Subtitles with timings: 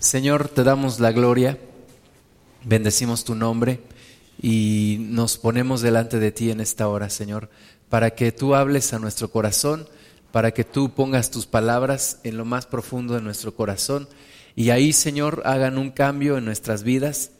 [0.00, 1.58] Señor, te damos la gloria,
[2.64, 3.80] bendecimos tu nombre
[4.40, 7.50] y nos ponemos delante de ti en esta hora, Señor,
[7.90, 9.86] para que tú hables a nuestro corazón,
[10.32, 14.08] para que tú pongas tus palabras en lo más profundo de nuestro corazón
[14.56, 17.32] y ahí, Señor, hagan un cambio en nuestras vidas.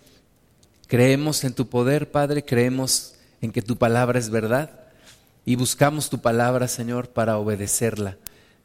[0.87, 4.71] Creemos en tu poder, Padre, creemos en que tu palabra es verdad
[5.47, 8.19] y buscamos tu palabra, Señor, para obedecerla.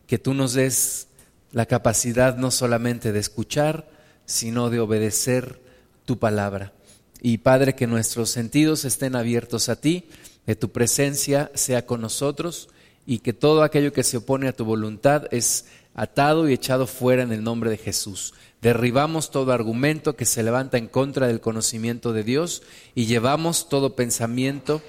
[0.05, 1.07] Que tú nos des
[1.51, 3.87] la capacidad no solamente de escuchar,
[4.25, 5.61] sino de obedecer
[6.05, 6.73] tu palabra.
[7.21, 10.09] Y Padre, que nuestros sentidos estén abiertos a ti,
[10.45, 12.69] que tu presencia sea con nosotros
[13.05, 17.23] y que todo aquello que se opone a tu voluntad es atado y echado fuera
[17.23, 18.33] en el nombre de Jesús.
[18.61, 23.95] Derribamos todo argumento que se levanta en contra del conocimiento de Dios y llevamos todo
[23.95, 24.81] pensamiento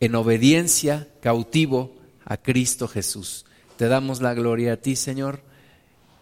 [0.00, 3.46] en obediencia cautivo a Cristo Jesús.
[3.76, 5.47] Te damos la gloria a ti, Señor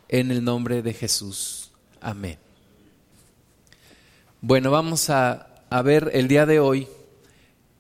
[0.09, 1.70] en el nombre de Jesús.
[2.01, 2.38] Amén.
[4.41, 5.48] Bueno, vamos a,
[5.84, 6.86] ver el día de hoy.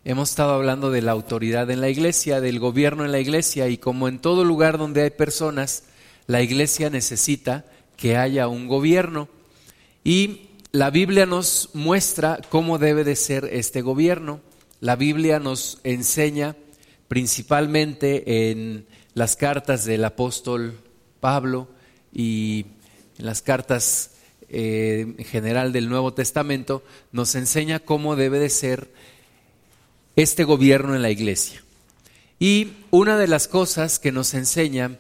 [0.04, 3.78] Hemos estado hablando de la autoridad en la iglesia, del gobierno en la iglesia y
[3.78, 5.84] como en todo lugar donde hay personas,
[6.26, 7.64] la iglesia necesita
[7.96, 9.28] que haya un gobierno.
[10.04, 14.40] Y la Biblia nos muestra cómo debe de ser este gobierno.
[14.80, 16.56] La Biblia nos enseña
[17.08, 20.78] principalmente en las cartas del apóstol
[21.20, 21.68] Pablo,
[22.18, 22.64] y
[23.18, 24.12] las cartas
[24.48, 28.90] eh, en general del Nuevo Testamento nos enseña cómo debe de ser
[30.16, 31.62] este gobierno en la iglesia.
[32.38, 34.98] Y una de las cosas que nos enseña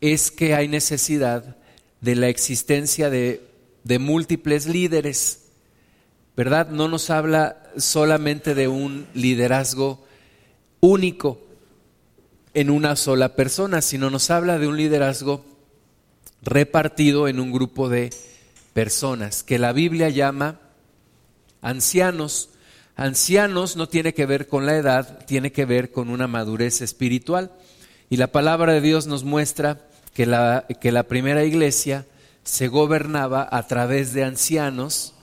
[0.00, 1.56] es que hay necesidad
[2.00, 3.46] de la existencia de,
[3.84, 5.44] de múltiples líderes,
[6.36, 6.70] ¿verdad?
[6.70, 10.04] No nos habla solamente de un liderazgo
[10.80, 11.40] único
[12.52, 15.51] en una sola persona, sino nos habla de un liderazgo
[16.42, 18.10] repartido en un grupo de
[18.72, 20.60] personas que la Biblia llama
[21.60, 22.50] ancianos.
[22.96, 27.52] Ancianos no tiene que ver con la edad, tiene que ver con una madurez espiritual.
[28.10, 32.06] Y la palabra de Dios nos muestra que la, que la primera iglesia
[32.44, 35.14] se gobernaba a través de ancianos,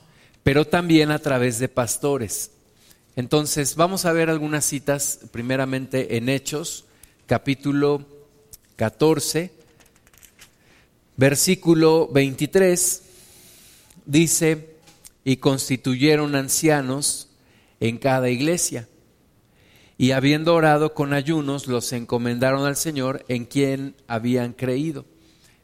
[0.42, 2.52] pero también a través de pastores.
[3.16, 6.86] Entonces, vamos a ver algunas citas, primeramente en Hechos,
[7.28, 8.06] capítulo
[8.78, 9.52] 14,
[11.20, 13.02] Versículo 23
[14.06, 14.70] dice,
[15.26, 17.28] y constituyeron ancianos
[17.82, 18.88] en cada iglesia.
[19.98, 25.04] Y habiendo orado con ayunos, los encomendaron al Señor en quien habían creído.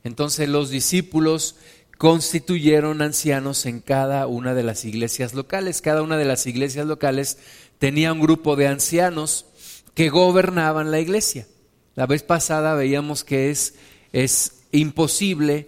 [0.04, 1.56] Entonces los discípulos
[1.98, 5.82] constituyeron ancianos en cada una de las iglesias locales.
[5.82, 7.38] Cada una de las iglesias locales
[7.80, 9.46] tenía un grupo de ancianos
[9.94, 11.48] que gobernaban la iglesia.
[11.96, 13.76] La vez pasada veíamos que es,
[14.12, 15.68] es imposible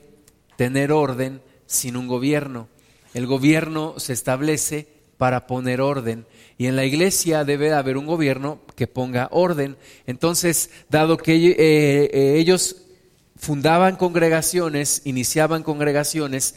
[0.56, 2.68] tener orden sin un gobierno.
[3.14, 4.88] El gobierno se establece
[5.18, 6.26] para poner orden
[6.58, 9.78] y en la iglesia debe haber un gobierno que ponga orden.
[10.06, 12.78] Entonces, dado que eh, eh, ellos
[13.36, 16.56] fundaban congregaciones, iniciaban congregaciones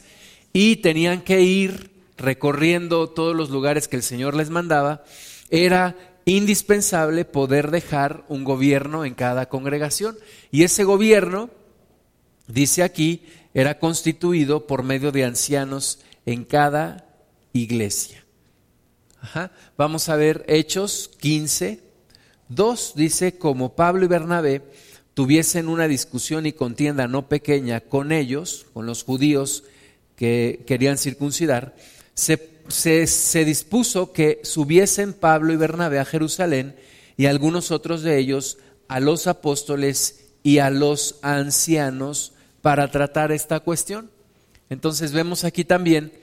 [0.53, 5.03] y tenían que ir recorriendo todos los lugares que el Señor les mandaba,
[5.49, 5.95] era
[6.25, 10.17] indispensable poder dejar un gobierno en cada congregación.
[10.51, 11.49] Y ese gobierno
[12.53, 13.23] dice aquí,
[13.53, 17.05] era constituido por medio de ancianos en cada
[17.53, 18.23] iglesia.
[19.77, 21.79] Vamos a ver Hechos 15,
[22.49, 24.61] 2 dice, como Pablo y Bernabé
[25.13, 29.63] tuviesen una discusión y contienda no pequeña con ellos, con los judíos
[30.15, 31.75] que querían circuncidar,
[32.13, 36.75] se, se dispuso que subiesen Pablo y Bernabé a Jerusalén
[37.17, 38.57] y algunos otros de ellos
[38.87, 44.09] a los apóstoles y a los ancianos para tratar esta cuestión.
[44.69, 46.13] Entonces vemos aquí también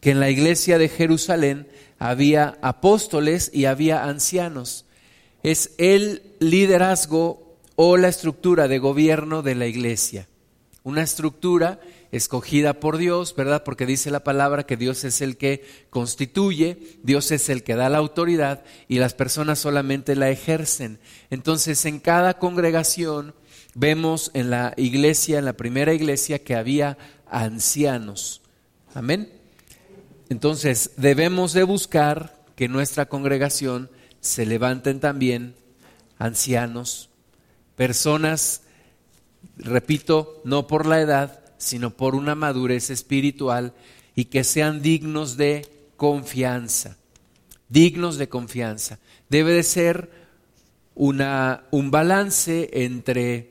[0.00, 1.68] que en la iglesia de Jerusalén
[1.98, 4.86] había apóstoles y había ancianos.
[5.42, 10.26] Es el liderazgo o la estructura de gobierno de la iglesia.
[10.82, 11.80] Una estructura
[12.12, 13.62] escogida por Dios, ¿verdad?
[13.64, 17.88] Porque dice la palabra que Dios es el que constituye, Dios es el que da
[17.88, 20.98] la autoridad y las personas solamente la ejercen.
[21.30, 23.34] Entonces, en cada congregación
[23.74, 28.42] vemos en la iglesia, en la primera iglesia, que había ancianos.
[28.94, 29.32] Amén.
[30.28, 33.90] Entonces, debemos de buscar que nuestra congregación
[34.20, 35.54] se levanten también
[36.18, 37.08] ancianos,
[37.76, 38.62] personas,
[39.56, 43.72] repito, no por la edad, sino por una madurez espiritual
[44.14, 46.96] y que sean dignos de confianza,
[47.68, 48.98] dignos de confianza.
[49.28, 50.10] Debe de ser
[50.94, 53.49] una, un balance entre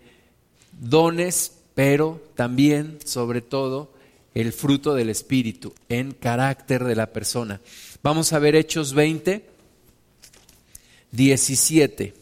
[0.79, 3.93] dones, pero también, sobre todo,
[4.33, 7.61] el fruto del Espíritu en carácter de la persona.
[8.01, 9.45] Vamos a ver Hechos 20,
[11.11, 12.13] 17.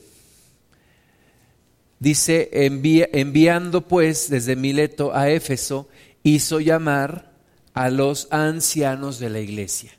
[1.99, 5.89] Dice, enviando pues desde Mileto a Éfeso,
[6.23, 7.31] hizo llamar
[7.73, 9.91] a los ancianos de la iglesia.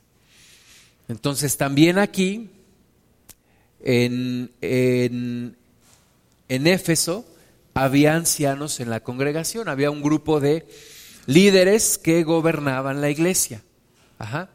[1.07, 2.49] Entonces también aquí,
[3.81, 5.55] en, en,
[6.47, 7.25] en Éfeso,
[7.83, 10.67] había ancianos en la congregación, había un grupo de
[11.27, 13.61] líderes que gobernaban la iglesia.
[14.17, 14.49] Ajá.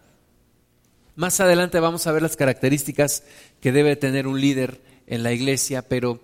[1.17, 3.23] Más adelante vamos a ver las características
[3.61, 6.21] que debe tener un líder en la iglesia, pero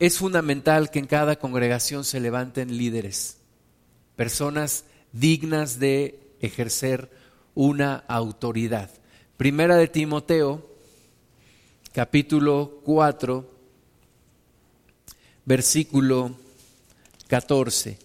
[0.00, 3.38] es fundamental que en cada congregación se levanten líderes,
[4.16, 7.10] personas dignas de ejercer
[7.54, 8.90] una autoridad.
[9.36, 10.68] Primera de Timoteo,
[11.92, 13.59] capítulo 4,
[15.50, 16.36] versículo
[17.26, 17.98] 14.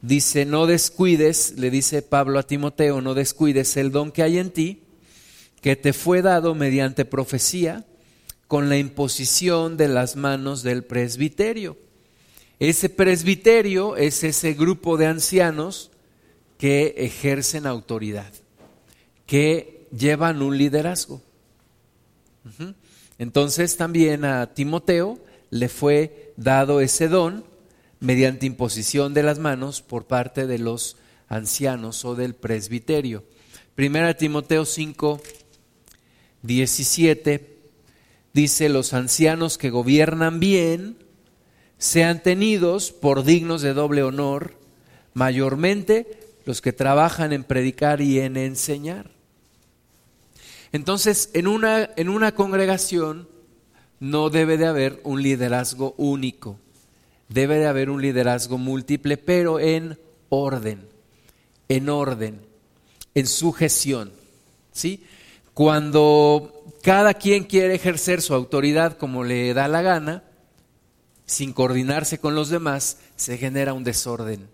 [0.00, 4.52] Dice, no descuides, le dice Pablo a Timoteo, no descuides el don que hay en
[4.52, 4.80] ti,
[5.60, 7.84] que te fue dado mediante profecía
[8.48, 11.76] con la imposición de las manos del presbiterio.
[12.58, 15.90] Ese presbiterio es ese grupo de ancianos
[16.56, 18.32] que ejercen autoridad,
[19.26, 21.20] que llevan un liderazgo.
[23.18, 25.20] Entonces también a Timoteo
[25.52, 27.44] le fue dado ese don
[28.00, 30.96] mediante imposición de las manos por parte de los
[31.28, 33.22] ancianos o del presbiterio.
[33.74, 35.20] Primera Timoteo 5,
[36.40, 37.58] 17
[38.32, 40.96] dice, los ancianos que gobiernan bien
[41.76, 44.54] sean tenidos por dignos de doble honor,
[45.12, 49.10] mayormente los que trabajan en predicar y en enseñar.
[50.72, 53.28] Entonces, en una, en una congregación
[54.02, 56.58] no debe de haber un liderazgo único,
[57.28, 59.96] debe de haber un liderazgo múltiple, pero en
[60.28, 60.88] orden,
[61.68, 62.40] en orden,
[63.14, 64.10] en sujeción.
[64.72, 65.04] ¿sí?
[65.54, 70.24] Cuando cada quien quiere ejercer su autoridad como le da la gana,
[71.24, 74.48] sin coordinarse con los demás, se genera un desorden.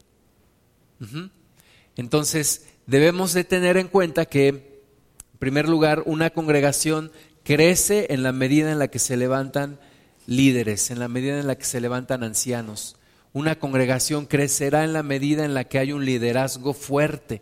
[1.97, 7.11] Entonces, debemos de tener en cuenta que, en primer lugar, una congregación
[7.49, 9.81] crece en la medida en la que se levantan
[10.27, 12.97] líderes, en la medida en la que se levantan ancianos.
[13.33, 17.41] Una congregación crecerá en la medida en la que hay un liderazgo fuerte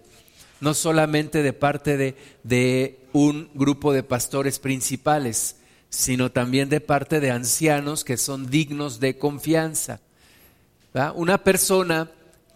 [0.60, 5.56] no solamente de parte de, un grupo de pastores principales,
[5.88, 10.00] sino también de parte de ancianos que son dignos de confianza.
[11.14, 12.10] Una persona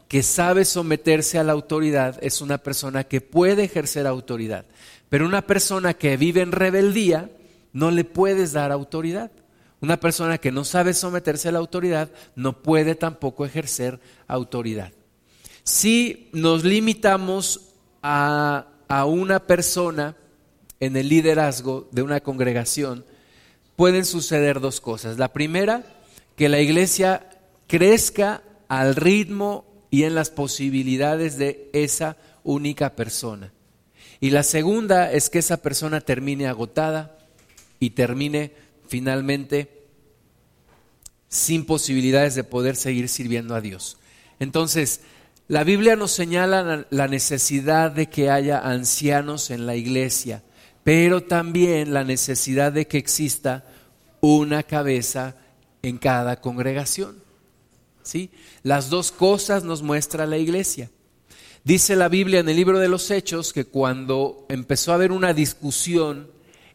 [0.08, 4.64] que sabe someterse a la autoridad es una persona que puede ejercer autoridad,
[5.08, 7.30] pero una persona que vive en rebeldía
[7.72, 9.30] no le puedes dar autoridad.
[9.80, 14.92] Una persona que no sabe someterse a la autoridad no puede tampoco ejercer autoridad.
[15.62, 17.72] Si nos limitamos
[18.02, 18.66] a,
[19.06, 20.16] una persona
[20.80, 23.04] en el liderazgo de una congregación,
[23.76, 25.18] pueden suceder dos cosas.
[25.18, 25.84] La primera,
[26.36, 27.28] que la iglesia
[27.66, 33.52] crezca al ritmo y en las posibilidades de esa única persona.
[34.18, 37.16] Y la segunda es que esa persona termine agotada
[37.80, 38.52] y termine
[38.86, 39.80] finalmente
[41.28, 43.96] sin posibilidades de poder seguir sirviendo a Dios.
[44.38, 45.00] Entonces,
[45.48, 50.44] la Biblia nos señala la necesidad de que haya ancianos en la iglesia,
[50.84, 53.64] pero también la necesidad de que exista
[54.20, 55.36] una cabeza
[55.82, 57.22] en cada congregación.
[58.02, 58.30] ¿Sí?
[58.62, 60.90] Las dos cosas nos muestra la iglesia.
[61.64, 65.34] Dice la Biblia en el libro de los Hechos que cuando empezó a haber una
[65.34, 66.30] discusión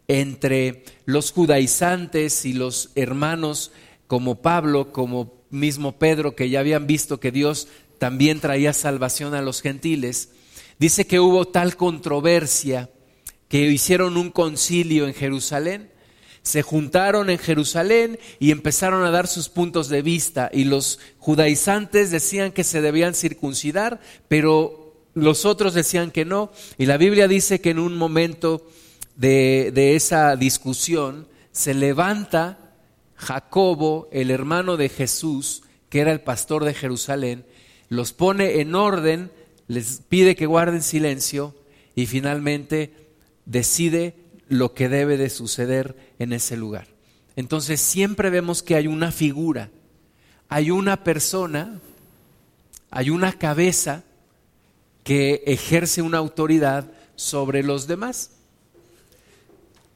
[0.07, 3.71] entre los judaizantes y los hermanos
[4.07, 9.41] como Pablo, como mismo Pedro, que ya habían visto que Dios también traía salvación a
[9.41, 10.29] los gentiles,
[10.79, 12.89] dice que hubo tal controversia
[13.47, 15.91] que hicieron un concilio en Jerusalén,
[16.41, 22.12] se juntaron en Jerusalén y empezaron a dar sus puntos de vista y los judaizantes
[22.12, 26.51] decían que se debían circuncidar, pero los otros decían que no.
[26.77, 28.69] Y la Biblia dice que en un momento
[29.15, 32.74] de, esa discusión se levanta
[33.15, 37.45] Jacobo, el hermano de Jesús, que era el pastor de Jerusalén,
[37.88, 39.31] los pone en orden,
[39.67, 41.55] les pide que guarden silencio
[41.95, 42.93] y finalmente
[43.45, 44.15] decide
[44.50, 46.88] lo que debe de suceder en ese lugar.
[47.36, 49.69] Entonces siempre vemos que hay una figura,
[50.50, 51.79] hay una persona,
[52.91, 54.03] hay una cabeza
[55.03, 58.31] que ejerce una autoridad sobre los demás.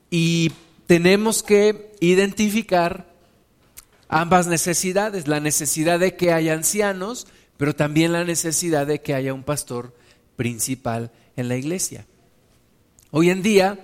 [0.09, 0.51] Y
[0.87, 3.13] tenemos que identificar
[4.07, 9.33] ambas necesidades, la necesidad de que haya ancianos, pero también la necesidad de que haya
[9.33, 9.95] un pastor
[10.35, 12.05] principal en la iglesia.
[13.11, 13.79] Hoy en día,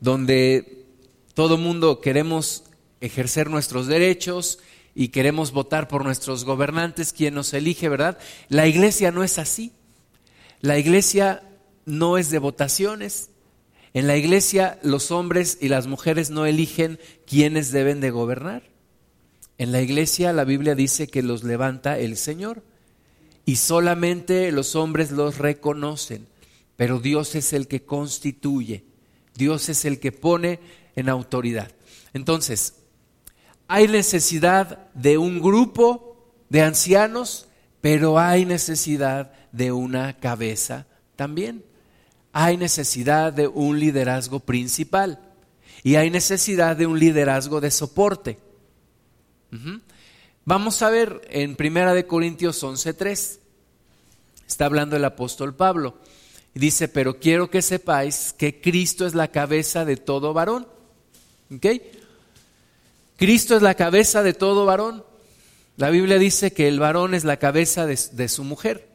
[0.00, 0.86] donde
[1.34, 2.64] todo mundo queremos
[3.00, 4.58] ejercer nuestros derechos
[4.94, 8.18] y queremos votar por nuestros gobernantes, quien nos elige, ¿verdad?
[8.48, 9.72] La iglesia no es así.
[10.60, 11.42] La iglesia
[11.84, 13.30] no es de votaciones.
[13.94, 18.62] En la iglesia los hombres y las mujeres no eligen quiénes deben de gobernar.
[19.56, 22.62] En la iglesia la Biblia dice que los levanta el Señor
[23.44, 26.26] y solamente los hombres los reconocen,
[26.76, 28.84] pero Dios es el que constituye,
[29.34, 30.60] Dios es el que pone
[30.94, 31.72] en autoridad.
[32.12, 32.74] Entonces,
[33.66, 37.48] hay necesidad de un grupo de ancianos,
[37.80, 41.64] pero hay necesidad de una cabeza también.
[42.40, 45.18] Hay necesidad de un liderazgo principal
[45.82, 48.38] y hay necesidad de un liderazgo de soporte.
[50.44, 53.40] Vamos a ver en Primera de Corintios 11:3.
[54.46, 55.98] Está hablando el apóstol Pablo.
[56.54, 60.68] Y dice, pero quiero que sepáis que Cristo es la cabeza de todo varón.
[61.52, 61.66] ¿Ok?
[63.16, 65.04] Cristo es la cabeza de todo varón.
[65.76, 68.88] La Biblia dice que el varón es la cabeza de, de su mujer.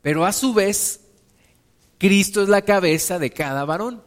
[0.00, 1.00] Pero a su vez,
[1.98, 4.02] Cristo es la cabeza de cada varón.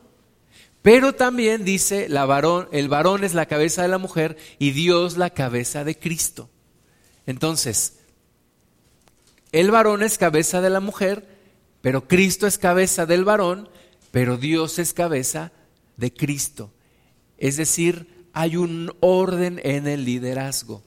[0.81, 5.17] Pero también dice, la varón, el varón es la cabeza de la mujer y Dios
[5.17, 6.49] la cabeza de Cristo.
[7.25, 7.99] Entonces,
[9.51, 11.27] el varón es cabeza de la mujer,
[11.81, 13.69] pero Cristo es cabeza del varón,
[14.11, 15.51] pero Dios es cabeza
[15.97, 16.71] de Cristo.
[17.37, 20.83] Es decir, hay un orden en el liderazgo.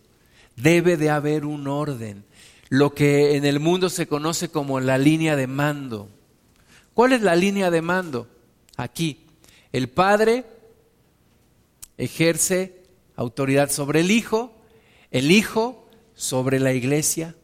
[0.56, 2.25] Debe de haber un orden.
[2.68, 6.09] Lo que en el mundo se conoce como la línea de mando.
[6.95, 8.29] ¿Cuál es la línea de mando?
[8.77, 9.27] Aquí,
[9.73, 10.45] el Padre
[11.97, 12.83] ejerce
[13.17, 14.53] autoridad sobre el Hijo,
[15.11, 17.35] el Hijo sobre la iglesia,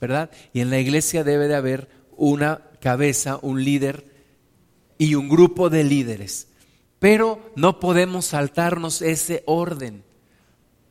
[0.00, 0.30] ¿verdad?
[0.52, 4.04] Y en la iglesia debe de haber una cabeza, un líder
[4.98, 6.48] y un grupo de líderes.
[6.98, 10.02] Pero no podemos saltarnos ese orden,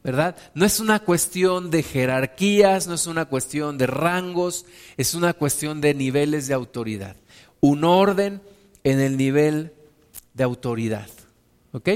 [0.03, 0.37] ¿verdad?
[0.53, 4.65] No es una cuestión de jerarquías, no es una cuestión de rangos,
[4.97, 7.17] es una cuestión de niveles de autoridad.
[7.65, 8.41] Un orden
[8.83, 9.73] en el nivel
[10.35, 11.09] de autoridad.
[11.71, 11.89] ¿Ok?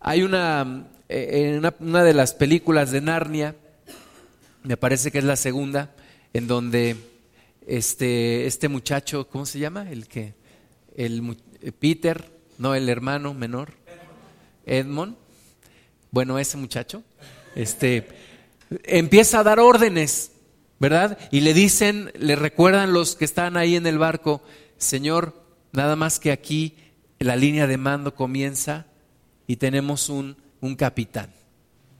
[0.00, 3.54] Hay una, eh, en una, de las películas de Narnia,
[4.64, 5.94] me parece que es la segunda,
[6.32, 6.96] en donde
[7.68, 9.88] este, este muchacho, ¿cómo se llama?
[9.88, 10.34] El que,
[10.96, 11.36] el
[11.78, 13.74] Peter, no el hermano menor,
[14.66, 15.14] Edmond,
[16.10, 17.04] bueno, ese muchacho,
[17.54, 18.08] este,
[18.82, 20.31] empieza a dar órdenes,
[20.82, 21.16] ¿verdad?
[21.30, 24.42] Y le dicen, le recuerdan los que están ahí en el barco,
[24.78, 26.74] Señor, nada más que aquí
[27.20, 28.86] la línea de mando comienza
[29.46, 31.32] y tenemos un, un capitán.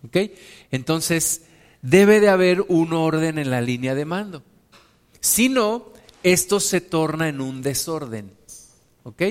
[0.05, 0.33] ¿Ok?
[0.73, 1.43] Entonces,
[1.81, 4.43] debe de haber un orden en la línea de mando.
[5.21, 5.93] Si no,
[6.25, 8.33] esto se torna en un desorden.
[9.05, 9.23] ¿Ok?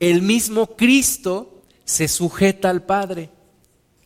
[0.00, 3.30] El mismo Cristo se sujeta al Padre.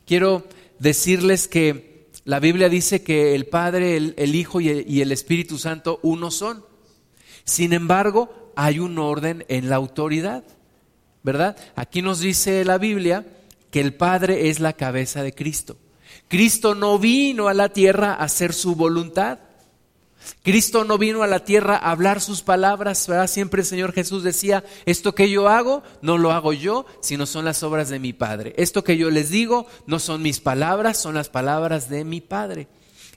[0.06, 0.47] Quiero
[0.78, 1.89] decirles que
[2.24, 6.64] la Biblia dice que el Padre, el, Hijo y el Espíritu Santo uno son.
[7.44, 10.44] Sin embargo, hay un orden en la autoridad,
[11.22, 11.56] ¿verdad?
[11.76, 13.26] Aquí nos dice la Biblia
[13.70, 15.76] que el Padre es la cabeza de Cristo.
[16.28, 19.38] Cristo no vino a la tierra a hacer su voluntad.
[20.42, 23.26] Cristo no vino a la tierra a hablar sus palabras, ¿verdad?
[23.26, 27.44] Siempre el Señor Jesús decía, esto que yo hago, no lo hago yo, sino son
[27.44, 28.54] las obras de mi Padre.
[28.56, 32.68] Esto que yo les digo, no son mis palabras, son las palabras de mi Padre.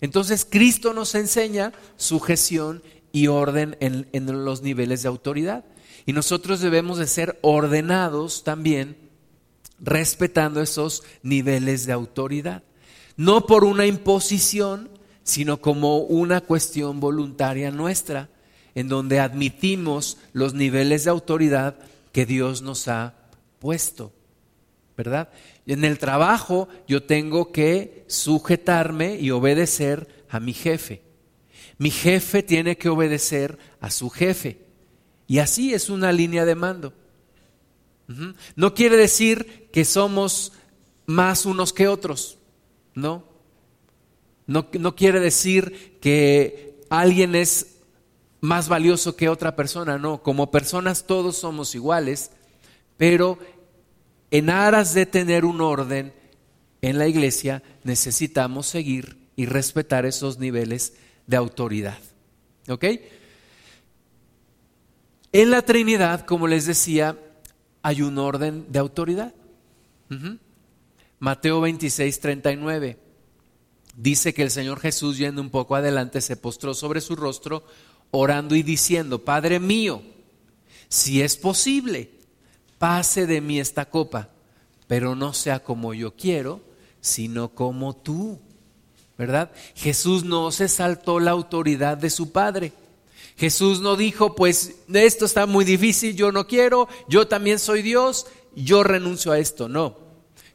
[0.02, 2.84] Entonces Cristo nos enseña sujeción
[3.14, 5.64] y orden en, los niveles de autoridad.
[6.06, 8.98] Y nosotros debemos de ser ordenados también
[9.80, 12.64] respetando esos niveles de autoridad.
[13.16, 14.90] No por una imposición,
[15.24, 18.30] sino como una cuestión voluntaria nuestra,
[18.76, 21.78] en donde admitimos los niveles de autoridad
[22.12, 23.14] que Dios nos ha
[23.60, 24.14] puesto.
[24.96, 25.30] ¿Verdad?
[25.66, 31.02] En el trabajo yo tengo que sujetarme y obedecer a mi jefe.
[31.78, 34.60] Mi jefe tiene que obedecer a su jefe.
[35.28, 36.94] Y así es una línea de mando.
[38.56, 40.52] No quiere decir que somos
[41.06, 42.38] más unos que otros,
[42.94, 43.33] ¿no?
[44.48, 47.78] No, no quiere decir que alguien es
[48.42, 50.22] más valioso que otra persona, no.
[50.22, 52.32] Como personas todos somos iguales,
[52.98, 53.40] pero
[54.32, 56.14] en aras de tener un orden
[56.82, 60.94] en la iglesia necesitamos seguir y respetar esos niveles
[61.28, 61.98] de autoridad.
[62.68, 62.86] ¿Ok?
[65.32, 67.18] En la Trinidad, como les decía,
[67.82, 69.34] hay un orden de autoridad.
[71.20, 72.98] Mateo 26, 39.
[73.96, 77.64] Dice que el Señor Jesús, yendo un poco adelante, se postró sobre su rostro,
[78.12, 80.02] orando y diciendo, Padre mío,
[80.90, 82.12] si es posible,
[82.78, 84.30] pase de mí esta copa,
[84.88, 86.62] pero no sea como yo quiero,
[87.02, 88.40] sino como tú.
[89.18, 89.52] ¿Verdad?
[89.76, 92.74] Jesús no se saltó la autoridad de su Padre.
[93.38, 98.28] Jesús no dijo, pues esto está muy difícil, yo no quiero, yo también soy Dios,
[98.56, 99.68] yo renuncio a esto.
[99.70, 100.03] No.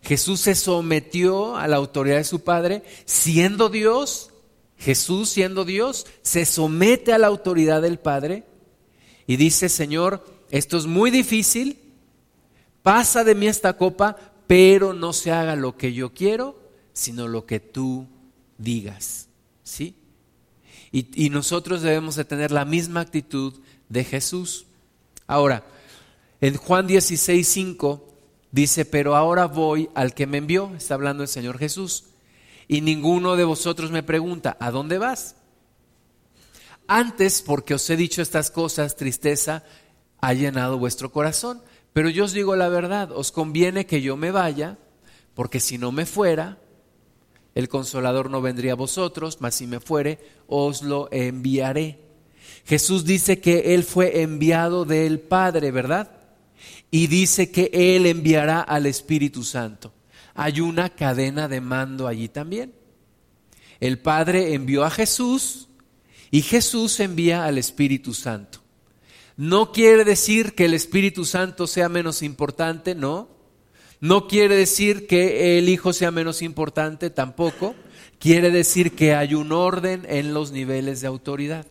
[0.03, 4.31] Jesús se sometió a la autoridad de su Padre, siendo Dios,
[4.79, 8.45] Jesús siendo Dios, se somete a la autoridad del Padre
[9.27, 11.79] y dice, Señor, esto es muy difícil,
[12.83, 16.59] pasa de mí esta copa, pero no se haga lo que yo quiero,
[16.93, 18.07] sino lo que tú
[18.57, 19.29] digas.
[19.63, 19.95] ¿Sí?
[20.91, 23.53] Y, nosotros debemos de tener la misma actitud
[23.91, 24.65] de Jesús.
[25.27, 25.65] Ahora,
[26.41, 28.08] en Juan 16, 5
[28.51, 32.05] dice, pero ahora voy al que me envió, está hablando el Señor Jesús,
[32.67, 35.37] y ninguno de vosotros me pregunta, ¿a dónde vas?
[36.87, 39.63] Antes, porque os he dicho estas cosas, tristeza
[40.21, 41.63] ha llenado vuestro corazón.
[41.93, 44.79] Pero yo os digo la verdad, os conviene que yo me vaya,
[45.35, 46.59] porque si no me fuera,
[47.55, 51.99] el consolador no vendría a vosotros, mas si me fuere, os lo enviaré.
[52.65, 56.18] Jesús dice que Él fue enviado del Padre, ¿verdad?
[56.91, 59.93] Y dice que Él enviará al Espíritu Santo.
[60.35, 62.73] Hay una cadena de mando allí también.
[63.81, 65.69] El Padre envió a Jesús
[66.31, 68.61] y Jesús envía al Espíritu Santo.
[69.37, 73.29] No quiere decir que el Espíritu Santo sea menos importante, no.
[74.01, 77.75] No quiere decir que el Hijo sea menos importante, tampoco.
[78.19, 81.67] Quiere decir que hay un orden en los niveles de autoridad.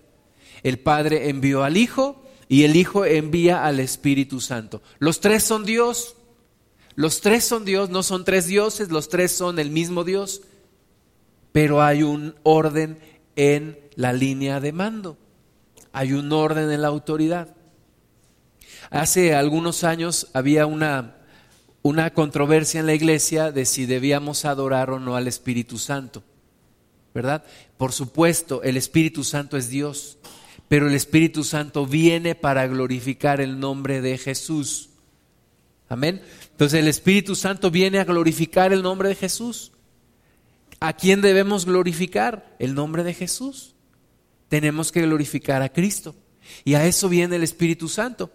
[0.63, 4.81] El Padre envió al Hijo y el Hijo envía al Espíritu Santo.
[4.99, 6.15] Los tres son Dios.
[6.95, 10.41] Los tres son Dios, no son tres dioses, los tres son el mismo Dios.
[11.51, 12.99] Pero hay un orden
[13.35, 15.17] en la línea de mando.
[15.91, 17.55] Hay un orden en la autoridad.
[18.89, 21.17] Hace algunos años había una,
[21.81, 26.23] una controversia en la iglesia de si debíamos adorar o no al Espíritu Santo,
[27.13, 27.43] ¿verdad?
[27.77, 30.16] Por supuesto, el Espíritu Santo es Dios,
[30.67, 34.89] pero el Espíritu Santo viene para glorificar el nombre de Jesús.
[35.89, 36.21] Amén.
[36.51, 39.71] Entonces el Espíritu Santo viene a glorificar el nombre de Jesús.
[40.79, 42.55] ¿A quién debemos glorificar?
[42.59, 43.75] El nombre de Jesús.
[44.49, 46.15] Tenemos que glorificar a Cristo.
[46.63, 48.31] Y a eso viene el Espíritu Santo.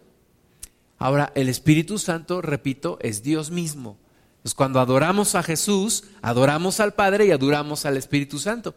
[0.98, 3.98] Ahora, el Espíritu Santo, repito, es Dios mismo.
[4.36, 8.74] Entonces, cuando adoramos a Jesús, adoramos al Padre y adoramos al Espíritu Santo.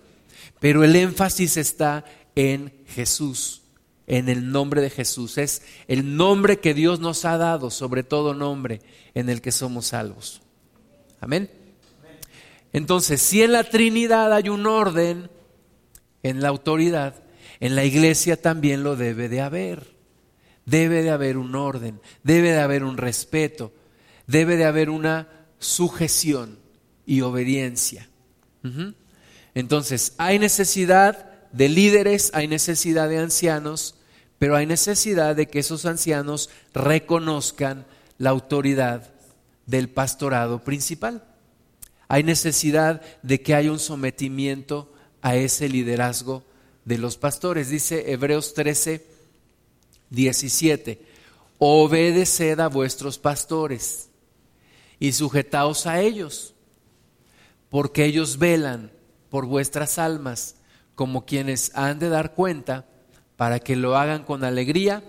[0.60, 3.64] Pero el énfasis está en Jesús,
[4.08, 5.38] en el nombre de Jesús.
[5.38, 8.82] Es el nombre que Dios nos ha dado, sobre todo nombre
[9.14, 10.42] en el que somos salvos.
[11.20, 11.50] Amén.
[12.74, 15.30] Entonces, si en la Trinidad hay un orden
[16.24, 17.16] en la autoridad,
[17.60, 19.96] en la iglesia también lo debe de haber.
[20.66, 23.72] Debe de haber un orden, debe de haber un respeto,
[24.26, 26.58] debe de haber una sujeción
[27.06, 28.10] y obediencia.
[29.54, 33.96] Entonces, hay necesidad de líderes, hay necesidad de ancianos,
[34.38, 37.86] pero hay necesidad de que esos ancianos reconozcan
[38.18, 39.14] la autoridad
[39.66, 41.24] del pastorado principal.
[42.10, 44.92] Hay necesidad de que haya un sometimiento
[45.22, 46.44] a ese liderazgo
[46.84, 47.70] de los pastores.
[47.70, 49.06] Dice Hebreos 13,
[50.10, 51.02] 17.
[51.58, 54.10] Obedeced a vuestros pastores
[55.00, 56.54] y sujetaos a ellos,
[57.70, 58.92] porque ellos velan
[59.30, 60.55] por vuestras almas
[60.96, 62.86] como quienes han de dar cuenta
[63.38, 65.04] para que lo hagan con alegría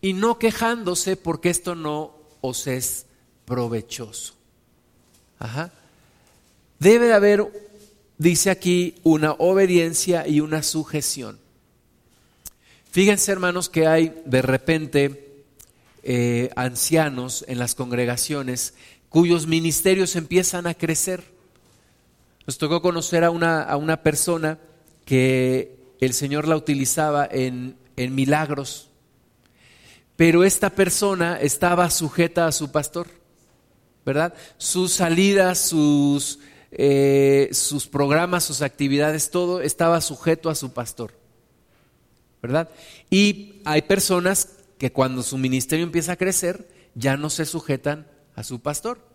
[0.00, 3.06] y no quejándose porque esto no os es
[3.44, 4.34] provechoso.
[5.38, 5.72] Ajá.
[6.78, 7.46] Debe de haber,
[8.18, 11.38] dice aquí, una obediencia y una sujeción.
[12.90, 15.44] Fíjense, hermanos, que hay de repente
[16.02, 18.74] eh, ancianos en las congregaciones
[19.08, 21.24] cuyos ministerios empiezan a crecer.
[22.46, 24.58] Nos tocó conocer a una, a una persona
[25.08, 28.90] que el Señor la utilizaba en, en milagros,
[30.16, 33.06] pero esta persona estaba sujeta a su pastor,
[34.04, 34.34] ¿verdad?
[34.58, 36.40] Sus salidas, sus,
[36.72, 41.14] eh, sus programas, sus actividades, todo estaba sujeto a su pastor.
[42.42, 42.68] ¿verdad?
[43.08, 48.44] Y hay personas que cuando su ministerio empieza a crecer, ya no se sujetan a
[48.44, 49.07] su pastor.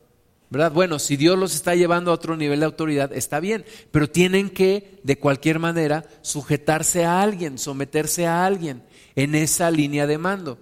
[0.49, 0.71] ¿Verdad?
[0.71, 4.49] Bueno, si Dios los está llevando a otro nivel de autoridad, está bien, pero tienen
[4.49, 8.83] que, de cualquier manera, sujetarse a alguien, someterse a alguien
[9.15, 10.59] en esa línea de mando.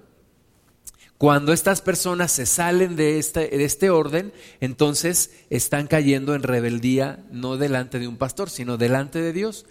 [1.21, 7.23] Cuando estas personas se salen de este, de este orden, entonces están cayendo en rebeldía,
[7.31, 9.67] no delante de un pastor, sino delante de Dios.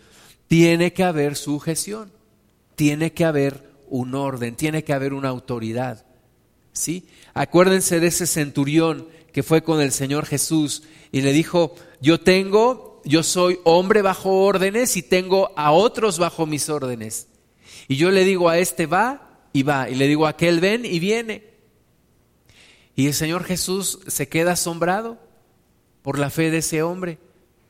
[0.46, 2.12] Tiene que haber sujeción,
[2.76, 6.06] tiene que haber un orden, tiene que haber una autoridad.
[6.72, 7.08] ¿Sí?
[7.34, 13.00] Acuérdense de ese centurión que fue con el Señor Jesús y le dijo, yo tengo,
[13.04, 17.28] yo soy hombre bajo órdenes y tengo a otros bajo mis órdenes.
[17.88, 19.88] Y yo le digo a este va y va.
[19.88, 21.44] Y le digo a aquel ven y viene.
[22.94, 25.18] Y el Señor Jesús se queda asombrado
[26.02, 27.18] por la fe de ese hombre.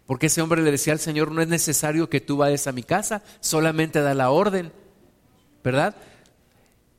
[0.06, 2.82] Porque ese hombre le decía al Señor, no es necesario que tú vayas a mi
[2.82, 4.72] casa, solamente da la orden.
[5.62, 5.94] ¿Verdad?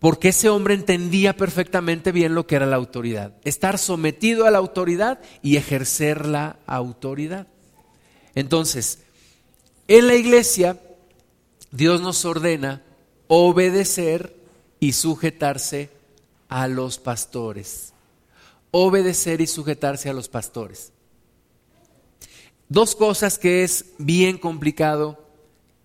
[0.02, 3.36] Porque ese hombre entendía perfectamente bien lo que era la autoridad.
[3.44, 7.46] Estar sometido a la autoridad y ejercer la autoridad.
[8.34, 9.04] Entonces,
[9.88, 10.82] en la iglesia,
[11.70, 12.82] Dios nos ordena
[13.28, 14.36] obedecer
[14.80, 15.92] y sujetarse
[16.50, 17.94] a los pastores.
[18.72, 20.94] Obedecer y sujetarse a los pastores.
[22.70, 25.24] Dos cosas que es bien complicado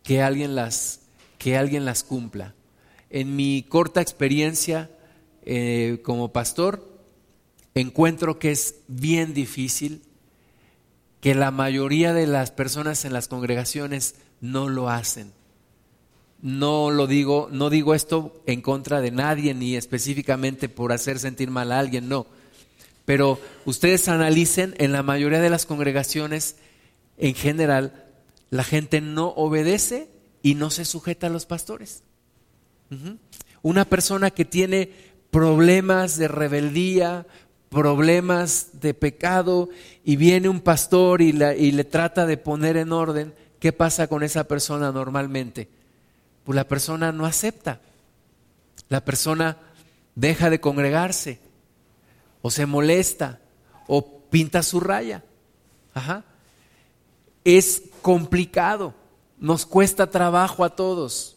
[0.02, 1.00] que alguien las,
[1.36, 2.54] que alguien las cumpla.
[3.10, 4.90] En mi corta experiencia
[5.42, 6.86] eh, como pastor,
[7.74, 10.02] encuentro que es bien difícil
[11.20, 15.32] que la mayoría de las personas en las congregaciones no lo hacen
[16.42, 21.50] no lo digo, no digo esto en contra de nadie ni específicamente por hacer sentir
[21.50, 22.26] mal a alguien, no.
[23.04, 26.56] Pero ustedes analicen, en la mayoría de las congregaciones,
[27.18, 28.04] en general,
[28.50, 30.08] la gente no obedece
[30.42, 32.02] y no se sujeta a los pastores.
[33.62, 34.90] Una persona que tiene
[35.30, 37.26] problemas de rebeldía,
[37.68, 39.68] problemas de pecado,
[40.04, 44.44] y viene un pastor y, le trata de poner en orden, ¿qué pasa con esa
[44.44, 45.68] persona normalmente?
[46.46, 47.80] pues la persona no acepta.
[48.88, 49.58] La persona
[50.14, 51.40] deja de congregarse
[52.40, 53.40] o se molesta
[53.88, 55.24] o pinta su raya.
[55.92, 56.24] Ajá.
[57.42, 58.94] Es complicado,
[59.38, 61.35] nos cuesta trabajo a todos.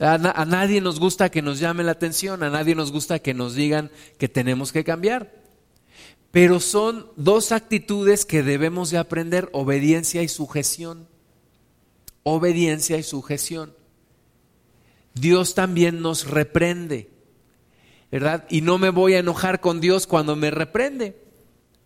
[0.00, 3.54] A, nadie nos gusta que nos llame la atención, a nadie nos gusta que nos
[3.54, 5.32] digan que tenemos que cambiar.
[6.30, 11.08] Pero son dos actitudes que debemos de aprender, obediencia y sujeción.
[12.22, 13.74] Obediencia y sujeción.
[15.14, 17.10] Dios también nos reprende,
[18.12, 18.44] ¿verdad?
[18.50, 21.20] Y no me voy a enojar con Dios cuando me reprende.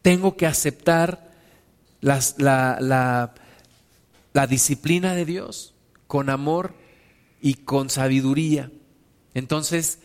[0.03, 1.31] Tengo que aceptar
[2.03, 3.33] la,
[4.33, 5.73] la disciplina de Dios
[6.09, 6.82] con amor
[7.43, 8.71] y con sabiduría.
[9.35, 9.99] Entonces,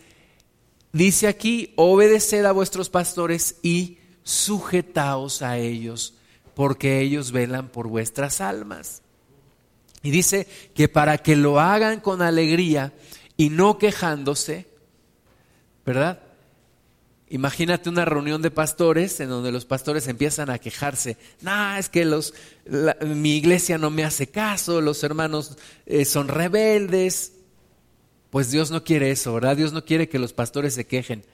[0.92, 6.14] dice aquí, obedeced a vuestros pastores y sujetaos a ellos,
[6.54, 9.02] porque ellos velan por vuestras almas.
[10.02, 12.92] Y dice que para que lo hagan con alegría
[13.36, 14.66] y no quejándose,
[15.86, 16.20] ¿verdad?
[17.30, 21.16] Imagínate una reunión de pastores en donde los pastores empiezan a quejarse.
[21.42, 22.32] No, es que los,
[23.06, 27.32] mi iglesia no me hace caso, los hermanos eh, son rebeldes.
[28.30, 29.56] Pues Dios no quiere eso, ¿verdad?
[29.56, 31.24] Dios no quiere que los pastores se quejen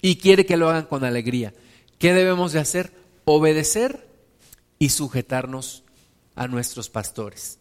[0.00, 1.54] y quiere que lo hagan con alegría.
[1.98, 2.92] ¿Qué debemos de hacer?
[3.24, 4.06] Obedecer
[4.78, 5.84] y sujetarnos
[6.34, 7.58] a nuestros pastores.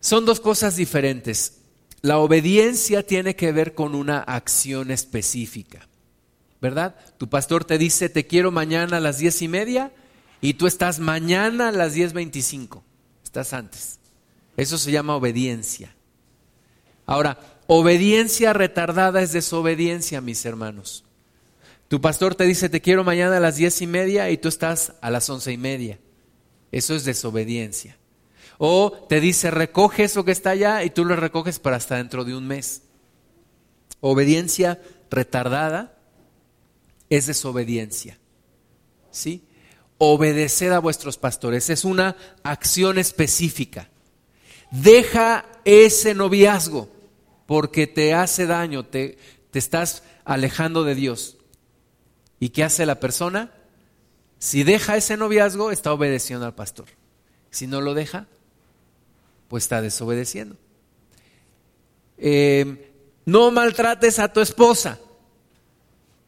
[0.00, 1.58] Son dos cosas diferentes.
[2.02, 5.86] La obediencia tiene que ver con una acción específica,
[6.60, 6.96] ¿verdad?
[7.18, 9.92] Tu pastor te dice, te quiero mañana a las diez y media
[10.40, 12.84] y tú estás mañana a las diez veinticinco,
[13.24, 13.98] estás antes.
[14.56, 15.94] Eso se llama obediencia.
[17.06, 21.04] Ahora, obediencia retardada es desobediencia, mis hermanos.
[21.88, 24.92] Tu pastor te dice, te quiero mañana a las diez y media y tú estás
[25.00, 25.98] a las once y media.
[26.70, 27.96] Eso es desobediencia.
[28.58, 32.24] O te dice, recoge eso que está allá y tú lo recoges para hasta dentro
[32.24, 32.82] de un mes.
[34.00, 35.96] Obediencia retardada
[37.10, 38.18] es desobediencia.
[39.10, 39.44] ¿Sí?
[39.98, 41.68] Obedeced a vuestros pastores.
[41.68, 43.90] Es una acción específica.
[44.70, 46.88] Deja ese noviazgo
[47.46, 49.18] porque te hace daño, te,
[49.50, 51.36] te estás alejando de Dios.
[52.38, 53.52] ¿Y qué hace la persona?
[54.38, 56.86] Si deja ese noviazgo, está obedeciendo al pastor.
[57.50, 58.26] Si no lo deja,
[59.48, 60.56] pues está desobedeciendo.
[62.16, 62.92] Eh,
[63.24, 65.00] no maltrates a tu esposa,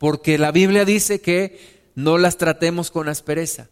[0.02, 1.60] porque la Biblia dice que
[1.94, 3.68] no las tratemos con aspereza.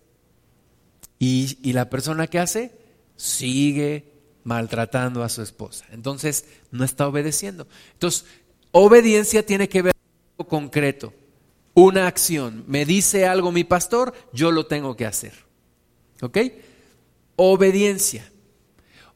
[1.18, 2.70] Y, y la persona que hace
[3.16, 4.12] sigue
[4.44, 5.86] maltratando a su esposa.
[5.90, 7.66] Entonces, no está obedeciendo.
[7.94, 8.26] Entonces,
[8.70, 11.12] obediencia tiene que ver con algo concreto,
[11.74, 12.62] una acción.
[12.68, 15.32] Me dice algo mi pastor, yo lo tengo que hacer.
[16.22, 16.38] ¿Ok?
[17.34, 18.30] Obediencia.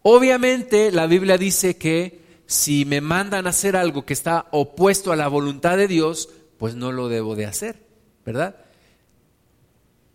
[0.03, 5.17] Obviamente la Biblia dice que si me mandan a hacer algo que está opuesto a
[5.17, 7.83] la voluntad de Dios, pues no lo debo de hacer,
[8.25, 8.57] ¿verdad?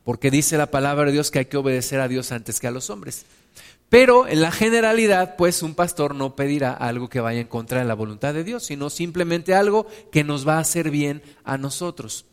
[0.03, 2.71] Porque dice la palabra de Dios que hay que obedecer a Dios antes que a
[2.71, 3.25] los hombres.
[3.89, 7.85] Pero en la generalidad, pues un pastor no pedirá algo que vaya en contra de
[7.85, 12.25] la voluntad de Dios, sino simplemente algo que nos va a hacer bien a nosotros.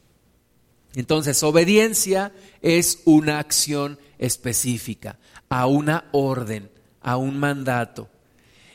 [0.94, 8.08] Entonces, obediencia es una acción específica, a una orden, a un mandato.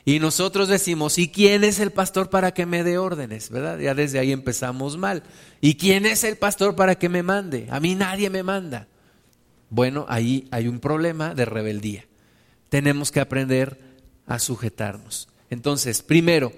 [0.03, 3.49] Y nosotros decimos, ¿y quién es el pastor para que me dé órdenes?
[3.49, 3.79] ¿Verdad?
[3.79, 5.23] Ya desde ahí empezamos mal.
[5.59, 7.67] ¿Y quién es el pastor para que me mande?
[7.69, 8.87] A mí nadie me manda.
[9.69, 12.05] Bueno, ahí hay un problema de rebeldía
[12.71, 13.81] tenemos que aprender
[14.25, 15.27] a sujetarnos.
[15.49, 16.53] Entonces, primero,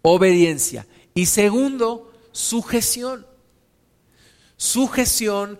[0.00, 0.86] obediencia.
[1.12, 3.26] Y segundo, sujeción.
[4.56, 5.58] Sujeción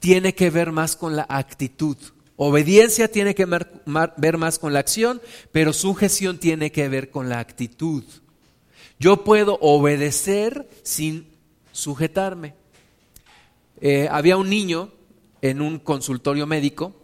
[0.00, 1.96] tiene que ver más con la actitud.
[2.42, 5.20] Obediencia tiene que ver más con la acción,
[5.52, 8.04] pero sujeción tiene que ver con la actitud.
[8.98, 11.26] Yo puedo obedecer sin
[11.72, 12.54] sujetarme.
[13.80, 14.92] Eh, había un niño
[15.42, 16.94] en un consultorio médico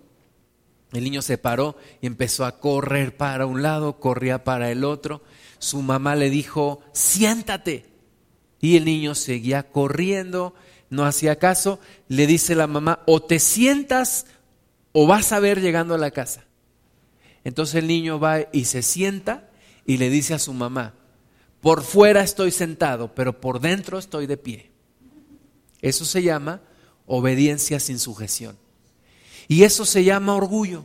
[0.92, 5.22] el niño se paró y empezó a correr para un lado, corría para el otro.
[5.59, 7.87] Su mamá le dijo, siéntate.
[8.61, 10.55] Y el niño seguía corriendo,
[10.88, 11.81] no hacía caso.
[12.09, 14.27] Le dice la mamá, o te sientas
[14.99, 16.47] o vas a ver llegando a la casa.
[17.45, 19.51] Entonces el niño va y se sienta
[19.85, 20.95] y le dice a su mamá,
[21.61, 24.71] por fuera estoy sentado, pero por dentro estoy de pie.
[25.83, 26.63] Eso se llama
[27.05, 28.57] obediencia sin sujeción.
[29.49, 30.83] Y eso se llama orgullo.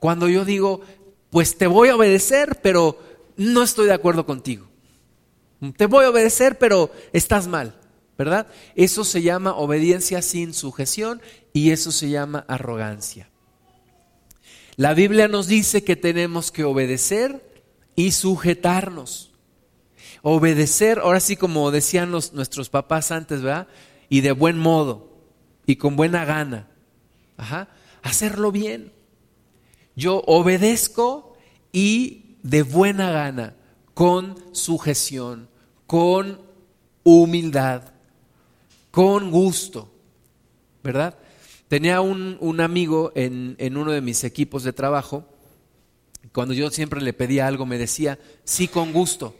[0.00, 0.80] Cuando yo digo,
[1.30, 2.98] pues te voy a obedecer, pero
[3.36, 4.66] no estoy de acuerdo contigo.
[5.76, 7.77] Te voy a obedecer, pero estás mal,
[8.18, 8.48] ¿verdad?
[8.74, 13.30] Eso se llama obediencia sin sujeción y eso se llama arrogancia.
[14.74, 17.62] La Biblia nos dice que tenemos que obedecer
[17.94, 19.30] y sujetarnos.
[20.22, 23.68] Obedecer, ahora sí como decían nuestros papás antes, ¿verdad?
[24.08, 25.16] Y de buen modo
[25.64, 26.68] y con buena gana.
[27.36, 27.68] Ajá,
[28.02, 28.92] hacerlo bien.
[29.94, 31.36] Yo obedezco
[31.72, 33.54] y de buena gana,
[33.94, 35.48] con sujeción,
[35.86, 36.40] con
[37.04, 37.92] humildad,
[38.90, 39.90] con gusto,
[40.82, 41.16] ¿verdad?
[41.68, 45.24] Tenía un, amigo en, en uno de mis equipos de trabajo,
[46.32, 49.34] cuando yo siempre le pedía algo me decía, sí, con gusto,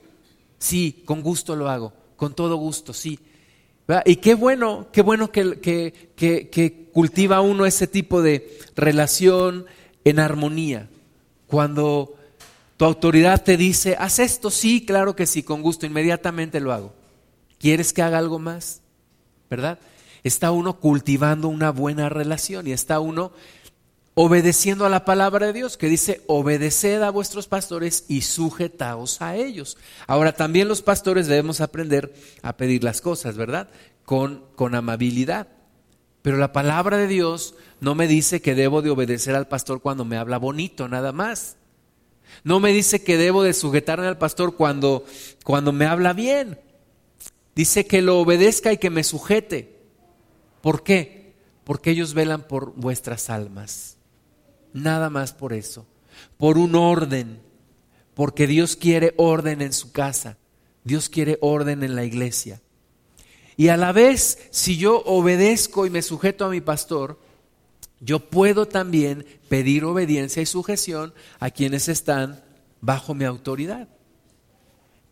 [0.58, 3.18] sí, con gusto lo hago, con todo gusto, sí.
[4.04, 9.64] Y qué bueno, qué bueno que, que, cultiva uno ese tipo de relación
[10.04, 10.90] en armonía.
[11.46, 12.14] Cuando
[12.76, 16.92] tu autoridad te dice, haz esto, sí, claro que sí, con gusto, inmediatamente lo hago.
[17.58, 18.82] ¿Quieres que haga algo más?
[19.50, 19.78] ¿Verdad?
[20.24, 23.32] Está uno cultivando una buena relación y está uno
[24.20, 29.36] obedeciendo a la palabra de Dios, que dice, obedeced a vuestros pastores y sujetaos a
[29.36, 29.76] ellos.
[30.08, 33.68] Ahora, también los pastores debemos aprender a pedir las cosas, ¿verdad?
[34.04, 35.46] Con, con amabilidad.
[36.22, 40.04] Pero la palabra de Dios no me dice que debo de obedecer al pastor cuando
[40.04, 41.56] me habla bonito, nada más.
[42.42, 45.06] No me dice que debo de sujetarme al pastor cuando,
[45.44, 46.58] cuando me habla bien.
[47.58, 49.80] Dice que lo obedezca y que me sujete.
[50.60, 51.34] ¿Por qué?
[51.64, 53.96] Porque ellos velan por vuestras almas.
[54.72, 55.84] Nada más por eso.
[56.36, 57.40] Por un orden.
[58.14, 60.38] Porque Dios quiere orden en su casa.
[60.84, 62.62] Dios quiere orden en la iglesia.
[63.56, 67.18] Y a la vez, si yo obedezco y me sujeto a mi pastor,
[67.98, 72.40] yo puedo también pedir obediencia y sujeción a quienes están
[72.80, 73.88] bajo mi autoridad.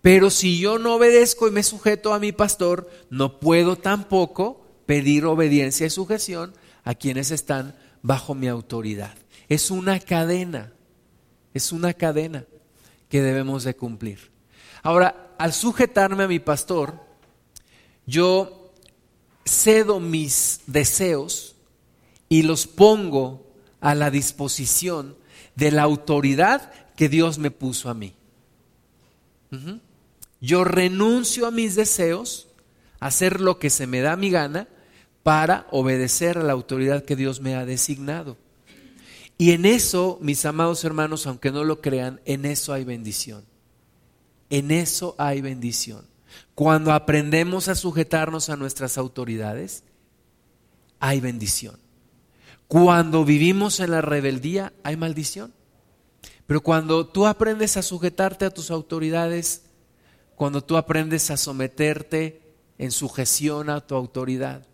[0.06, 5.24] Pero si yo no obedezco y me sujeto a mi pastor, no puedo tampoco pedir
[5.24, 9.16] obediencia y sujeción a quienes están bajo mi autoridad.
[9.48, 10.72] Es una cadena,
[11.54, 12.44] es una cadena
[13.08, 14.30] que debemos de cumplir.
[14.84, 17.00] Ahora, al sujetarme a mi pastor,
[18.06, 18.72] yo
[19.44, 21.56] cedo mis deseos
[22.28, 23.44] y los pongo
[23.80, 25.16] a la disposición
[25.56, 28.14] de la autoridad que Dios me puso a mí.
[30.40, 32.48] Yo renuncio a mis deseos,
[33.00, 34.68] a hacer lo que se me da mi gana,
[35.22, 38.36] para obedecer a la autoridad que Dios me ha designado.
[39.38, 43.44] Y en eso, mis amados hermanos, aunque no lo crean, en eso hay bendición.
[44.50, 46.06] En eso hay bendición.
[46.54, 49.84] Cuando aprendemos a sujetarnos a nuestras autoridades,
[51.00, 51.78] hay bendición.
[52.68, 55.52] Cuando vivimos en la rebeldía, hay maldición.
[56.46, 59.65] Pero cuando tú aprendes a sujetarte a tus autoridades,
[60.36, 62.40] cuando tú aprendes a someterte
[62.78, 64.66] en sujeción a tu autoridad,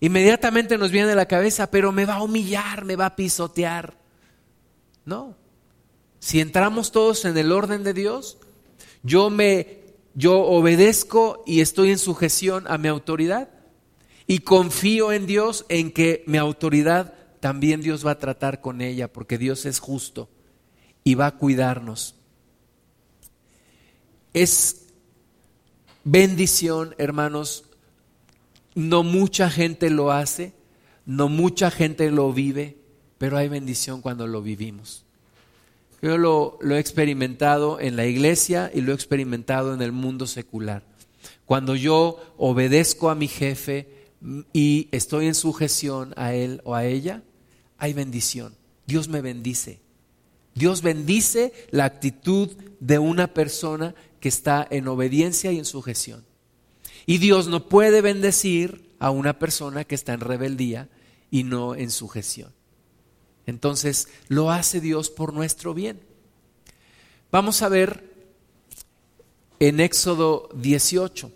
[0.00, 3.96] Inmediatamente nos viene a la cabeza, pero me va a humillar, me va a pisotear.
[5.04, 5.34] No.
[6.20, 8.38] Si entramos todos en el orden de Dios,
[9.02, 9.78] yo me
[10.14, 13.50] yo obedezco y estoy en sujeción a mi autoridad
[14.26, 19.12] y confío en Dios en que mi autoridad también Dios va a tratar con ella
[19.12, 20.28] porque Dios es justo
[21.04, 22.16] y va a cuidarnos.
[24.34, 24.86] Es
[26.04, 27.64] bendición, hermanos,
[28.74, 30.52] no mucha gente lo hace,
[31.04, 32.76] no mucha gente lo vive,
[33.18, 35.04] pero hay bendición cuando lo vivimos.
[36.00, 40.82] Yo lo, he experimentado en la iglesia y lo he experimentado en el mundo secular.
[41.44, 43.88] Cuando yo obedezco a mi jefe
[44.52, 47.22] y estoy en sujeción a él o a ella,
[47.78, 48.54] hay bendición.
[48.86, 49.80] Dios me bendice.
[50.54, 56.24] Dios bendice la actitud de una persona que está en obediencia y en sujeción.
[57.06, 60.88] Y Dios no puede bendecir a una persona que está en rebeldía
[61.30, 62.52] y no en sujeción.
[63.46, 66.00] Entonces lo hace Dios por nuestro bien.
[67.30, 68.04] Vamos a ver
[69.60, 71.32] en Éxodo 18.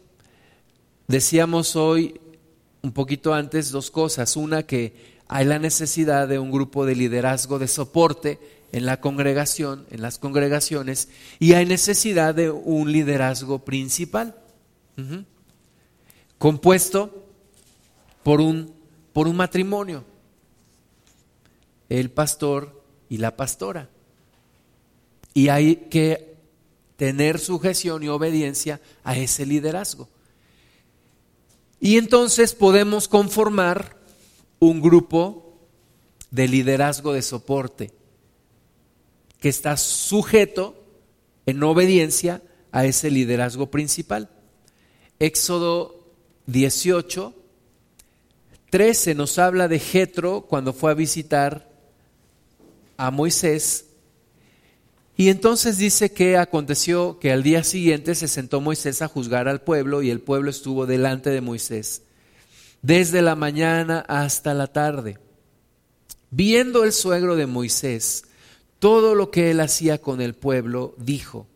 [1.09, 2.21] Decíamos hoy,
[2.83, 4.37] un poquito antes, dos cosas.
[4.37, 4.95] Una, que
[5.29, 8.39] hay la necesidad de un grupo de liderazgo de soporte
[8.73, 11.09] en la congregación, en las congregaciones,
[11.39, 14.35] y hay necesidad de un liderazgo principal,
[16.39, 17.27] compuesto
[18.23, 18.75] por un,
[19.13, 20.05] por un matrimonio
[21.89, 23.91] el pastor y la pastora.
[25.35, 26.37] Y hay que
[26.97, 30.09] tener sujeción y obediencia a ese liderazgo.
[31.81, 33.97] Y entonces podemos conformar
[34.61, 35.59] un grupo
[36.31, 38.02] de liderazgo de soporte
[39.43, 40.87] que está sujeto
[41.47, 44.31] en obediencia a ese liderazgo principal.
[45.19, 46.07] Éxodo
[46.47, 47.35] 18,
[48.71, 51.69] 13 nos habla de Jetro cuando fue a visitar
[52.97, 53.87] a Moisés.
[55.17, 59.61] Y entonces dice que aconteció que al día siguiente se sentó Moisés a juzgar al
[59.61, 62.03] pueblo y el pueblo estuvo delante de Moisés
[62.81, 65.19] desde la mañana hasta la tarde.
[66.31, 68.25] Viendo el suegro de Moisés
[68.83, 71.47] todo lo que él hacía con el pueblo, dijo,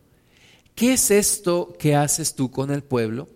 [0.75, 3.27] ¿qué es esto que haces tú con el pueblo?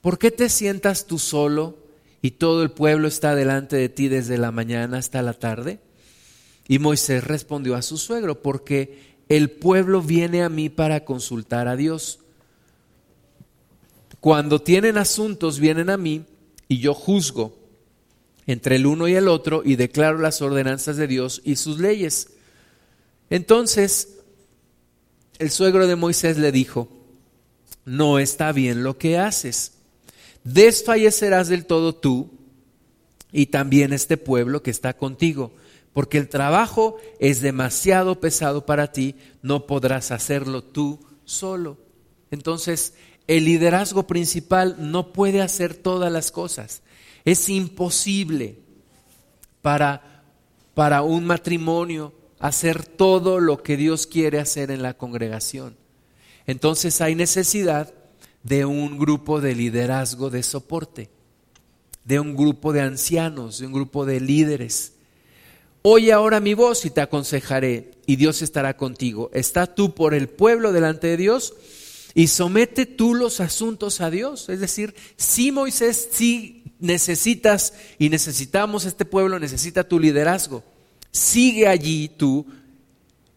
[0.00, 1.76] ¿Por qué te sientas tú solo
[2.22, 5.80] y todo el pueblo está delante de ti desde la mañana hasta la tarde?
[6.68, 11.74] Y Moisés respondió a su suegro, porque el pueblo viene a mí para consultar a
[11.74, 12.20] Dios.
[14.20, 16.26] Cuando tienen asuntos, vienen a mí
[16.68, 17.58] y yo juzgo
[18.46, 22.31] entre el uno y el otro y declaro las ordenanzas de Dios y sus leyes.
[23.32, 24.18] Entonces,
[25.38, 26.88] el suegro de Moisés le dijo,
[27.86, 29.72] no está bien lo que haces.
[30.44, 32.30] Desfallecerás del todo tú
[33.32, 35.52] y también este pueblo que está contigo
[35.94, 41.78] porque el trabajo es demasiado pesado para ti, no podrás hacerlo tú solo.
[42.30, 42.92] Entonces,
[43.26, 46.82] el liderazgo principal no puede hacer todas las cosas.
[47.24, 48.58] Es imposible
[49.62, 50.22] para,
[50.74, 52.12] para un matrimonio
[52.42, 55.76] hacer todo lo que Dios quiere hacer en la congregación.
[56.46, 57.94] Entonces hay necesidad
[58.42, 61.08] de un grupo de liderazgo de soporte,
[62.04, 64.92] de un grupo de ancianos, de un grupo de líderes
[65.84, 69.30] Oye ahora mi voz y te aconsejaré, y Dios estará contigo.
[69.34, 71.54] Está tú por el pueblo delante de Dios
[72.14, 74.48] y somete tú los asuntos a Dios.
[74.48, 80.62] Es decir, si Moisés, si necesitas y necesitamos este pueblo, necesita tu liderazgo.
[81.12, 82.46] Sigue allí tú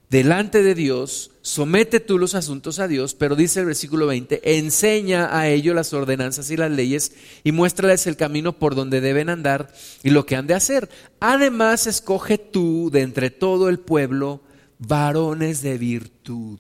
[0.10, 5.38] delante de Dios, somete tú los asuntos a Dios, pero dice el versículo 20, enseña
[5.38, 7.12] a ellos las ordenanzas y las leyes
[7.44, 10.90] y muéstrales el camino por donde deben andar y lo que han de hacer.
[11.20, 14.42] Además, escoge tú de entre todo el pueblo
[14.80, 16.60] varones de virtud.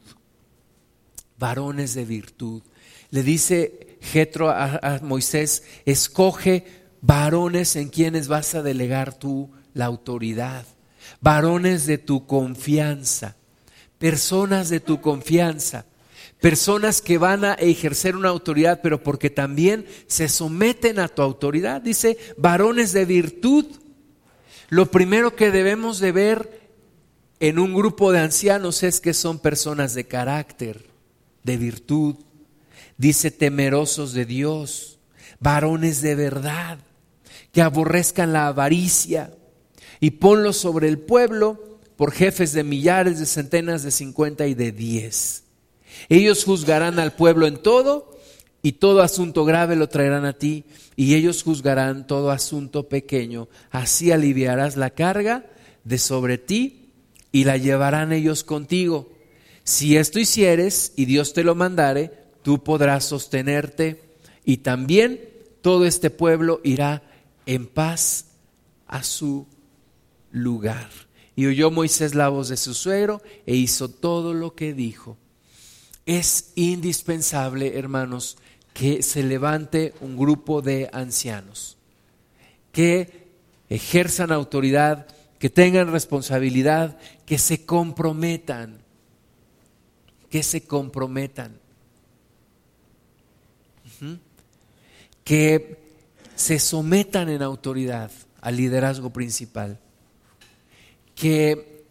[1.39, 2.61] Varones de virtud.
[3.09, 6.65] Le dice Jetro a, a Moisés, escoge
[6.99, 10.65] varones en quienes vas a delegar tú la autoridad
[11.21, 13.35] varones de tu confianza,
[13.97, 15.85] personas de tu confianza,
[16.39, 21.81] personas que van a ejercer una autoridad, pero porque también se someten a tu autoridad.
[21.81, 23.65] Dice, varones de virtud.
[24.69, 26.69] Lo primero que debemos de ver
[27.39, 30.85] en un grupo de ancianos es que son personas de carácter,
[31.43, 32.15] de virtud.
[32.97, 34.99] Dice, temerosos de Dios,
[35.39, 36.79] varones de verdad,
[37.51, 39.31] que aborrezcan la avaricia
[39.99, 44.71] y ponlo sobre el pueblo por jefes de millares, de centenas, de cincuenta y de
[44.71, 45.43] diez.
[46.09, 48.17] Ellos juzgarán al pueblo en todo
[48.61, 50.65] y todo asunto grave lo traerán a ti
[50.95, 53.47] y ellos juzgarán todo asunto pequeño.
[53.71, 55.45] Así aliviarás la carga
[55.83, 56.91] de sobre ti
[57.31, 59.11] y la llevarán ellos contigo.
[59.63, 62.11] Si esto hicieres y Dios te lo mandare,
[62.43, 64.01] tú podrás sostenerte
[64.43, 65.21] y también
[65.61, 67.03] todo este pueblo irá
[67.45, 68.27] en paz
[68.87, 69.47] a su
[70.35, 70.89] lugar.
[71.35, 75.17] Y oyó Moisés la voz de su suegro e hizo todo lo que dijo.
[76.05, 78.37] Es indispensable, hermanos,
[78.73, 81.77] que se levante un grupo de ancianos
[82.75, 83.29] que
[83.69, 85.07] ejerzan autoridad,
[85.39, 88.79] que tengan responsabilidad, que se comprometan,
[90.29, 91.57] que se comprometan,
[95.23, 95.79] que
[96.35, 98.11] se sometan en autoridad
[98.41, 99.79] al liderazgo principal,
[101.15, 101.85] que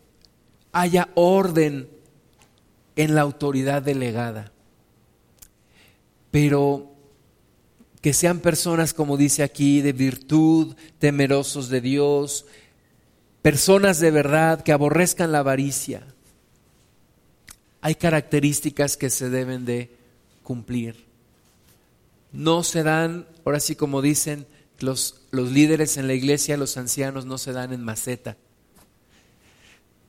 [0.72, 1.88] haya orden
[2.96, 4.52] en la autoridad delegada,
[6.30, 6.92] pero
[8.00, 12.44] que sean personas, como dice aquí, de virtud, temerosos de Dios,
[13.40, 16.06] personas de verdad que aborrezcan la avaricia.
[17.80, 19.96] Hay características que se deben de
[20.42, 21.04] cumplir.
[22.32, 24.46] No se dan, ahora sí como dicen
[24.80, 28.36] los, los líderes en la iglesia, los ancianos no se dan en maceta.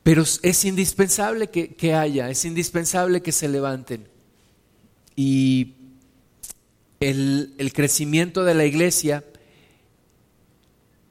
[0.06, 4.08] Pero es indispensable que, haya, es indispensable que se levanten.
[5.16, 5.74] Y
[7.00, 9.24] el, el crecimiento de la iglesia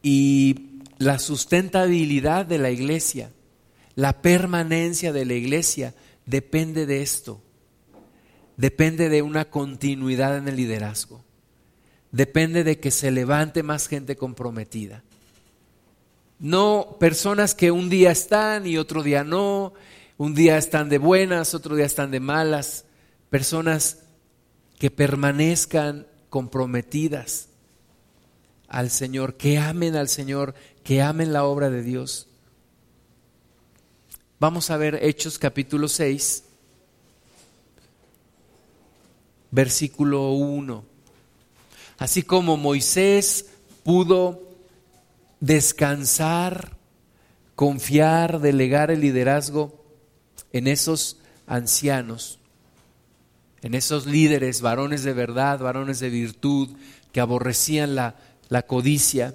[0.01, 3.33] y la sustentabilidad de la iglesia,
[3.97, 5.93] la permanencia de la iglesia,
[6.25, 7.43] depende de esto.
[8.57, 11.25] Depende de una continuidad en el liderazgo.
[12.13, 15.03] Depende de que se levante más gente comprometida.
[16.39, 19.73] No personas que un día están y otro día no,
[20.17, 22.85] un día están de buenas, otro día están de malas,
[23.31, 23.99] personas
[24.79, 27.49] que permanezcan comprometidas
[28.69, 32.29] al Señor, que amen al Señor, que amen la obra de Dios.
[34.41, 36.45] Vamos a ver Hechos capítulo 6,
[39.51, 40.85] versículo 1.
[41.99, 43.47] Así como Moisés
[43.85, 44.44] pudo
[45.45, 46.79] descansar,
[47.55, 49.85] confiar, delegar el liderazgo
[50.55, 52.39] en esos ancianos,
[53.61, 56.71] en esos líderes, varones de verdad, varones de virtud,
[57.13, 58.17] que aborrecían la,
[58.49, 59.35] la codicia,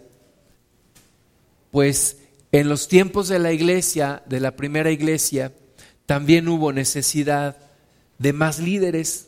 [1.70, 2.18] pues
[2.51, 5.53] en los tiempos de la iglesia, de la primera iglesia,
[6.07, 7.57] también hubo necesidad
[8.18, 9.28] de más líderes.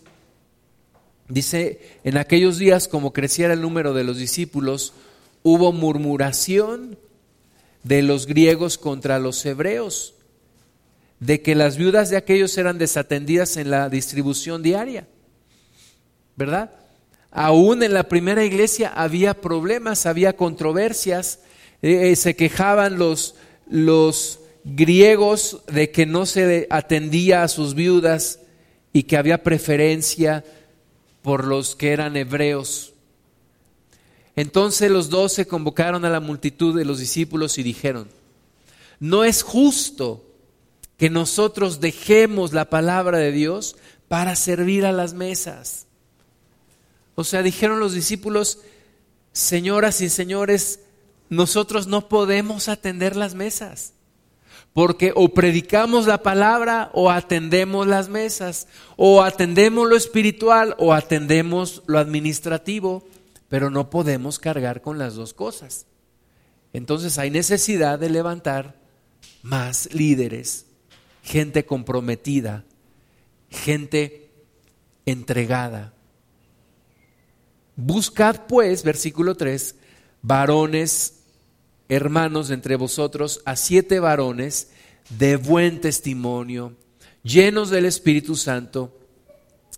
[1.29, 4.95] Dice, en aquellos días, como creciera el número de los discípulos,
[5.43, 6.97] hubo murmuración
[7.83, 10.13] de los griegos contra los hebreos,
[11.19, 15.07] de que las viudas de aquellos eran desatendidas en la distribución diaria,
[16.35, 16.71] ¿verdad?
[17.31, 21.39] Aún en la primera iglesia había problemas, había controversias,
[21.81, 23.35] eh, eh, se quejaban los,
[23.69, 28.39] los griegos de que no se atendía a sus viudas
[28.93, 30.43] y que había preferencia
[31.21, 32.93] por los que eran hebreos.
[34.35, 38.07] Entonces los dos se convocaron a la multitud de los discípulos y dijeron,
[38.99, 40.23] no es justo
[40.97, 43.75] que nosotros dejemos la palabra de Dios
[44.07, 45.87] para servir a las mesas.
[47.15, 48.59] O sea, dijeron los discípulos,
[49.33, 50.79] señoras y señores,
[51.29, 53.93] nosotros no podemos atender las mesas,
[54.73, 61.83] porque o predicamos la palabra o atendemos las mesas, o atendemos lo espiritual o atendemos
[61.87, 63.03] lo administrativo
[63.51, 65.85] pero no podemos cargar con las dos cosas.
[66.71, 68.79] Entonces hay necesidad de levantar
[69.41, 70.67] más líderes,
[71.21, 72.63] gente comprometida,
[73.49, 74.31] gente
[75.05, 75.93] entregada.
[77.75, 79.75] Buscad pues, versículo 3,
[80.21, 81.23] varones,
[81.89, 84.69] hermanos entre vosotros, a siete varones
[85.09, 86.77] de buen testimonio,
[87.21, 88.97] llenos del Espíritu Santo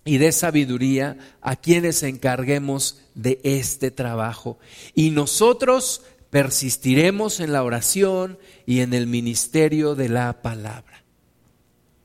[0.05, 4.59] y de sabiduría a quienes encarguemos de este trabajo.
[4.93, 11.03] Y nosotros persistiremos en la oración y en el ministerio de la palabra.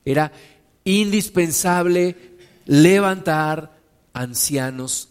[0.05, 0.31] Era
[0.83, 2.15] indispensable
[2.65, 3.77] levantar
[4.13, 5.09] ancianos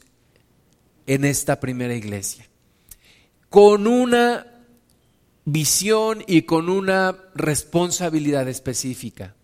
[1.07, 2.49] en esta primera iglesia,
[3.49, 4.47] con una
[5.45, 9.34] visión y con una responsabilidad específica,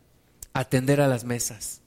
[0.52, 1.80] atender a las mesas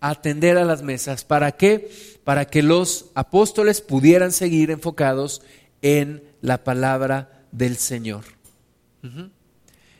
[0.00, 1.24] atender a las mesas.
[1.24, 1.90] ¿Para qué?
[2.24, 5.42] Para que los apóstoles pudieran seguir enfocados
[5.82, 8.24] en la palabra del Señor.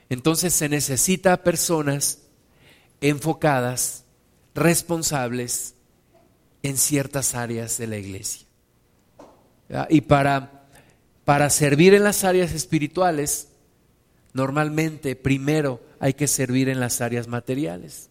[0.09, 2.21] Entonces se necesita personas
[3.01, 4.05] enfocadas,
[4.55, 5.75] responsables
[6.63, 8.47] en ciertas áreas de la iglesia.
[9.89, 10.67] Y para,
[11.25, 13.49] para servir en las áreas espirituales,
[14.33, 18.08] normalmente primero hay que servir en las áreas materiales.